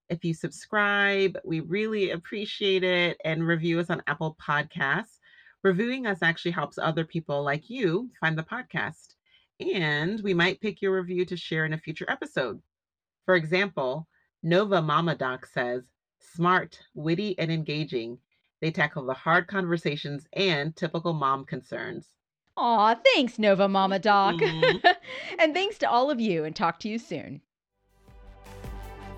If 0.09 0.23
you 0.23 0.33
subscribe, 0.33 1.37
we 1.43 1.61
really 1.61 2.11
appreciate 2.11 2.83
it 2.83 3.17
and 3.23 3.47
review 3.47 3.79
us 3.79 3.89
on 3.89 4.03
Apple 4.07 4.37
Podcasts. 4.41 5.19
Reviewing 5.63 6.05
us 6.05 6.21
actually 6.21 6.51
helps 6.51 6.77
other 6.77 7.05
people 7.05 7.43
like 7.43 7.69
you 7.69 8.09
find 8.19 8.37
the 8.37 8.43
podcast. 8.43 9.15
And 9.59 10.19
we 10.21 10.33
might 10.33 10.59
pick 10.61 10.81
your 10.81 10.95
review 10.95 11.25
to 11.25 11.37
share 11.37 11.65
in 11.65 11.73
a 11.73 11.77
future 11.77 12.05
episode. 12.09 12.61
For 13.25 13.35
example, 13.35 14.07
Nova 14.41 14.81
Mama 14.81 15.15
Doc 15.15 15.45
says, 15.45 15.83
smart, 16.19 16.79
witty, 16.93 17.37
and 17.39 17.51
engaging. 17.51 18.17
They 18.61 18.71
tackle 18.71 19.05
the 19.05 19.13
hard 19.13 19.47
conversations 19.47 20.27
and 20.33 20.75
typical 20.75 21.13
mom 21.13 21.45
concerns. 21.45 22.09
Aw, 22.57 22.95
thanks, 23.13 23.39
Nova 23.39 23.67
Mama 23.67 23.99
Doc. 23.99 24.35
Mhm. 24.35 24.83
and 25.39 25.53
thanks 25.53 25.77
to 25.79 25.89
all 25.89 26.11
of 26.11 26.19
you, 26.19 26.43
and 26.43 26.55
talk 26.55 26.79
to 26.79 26.89
you 26.89 26.99
soon. 26.99 27.41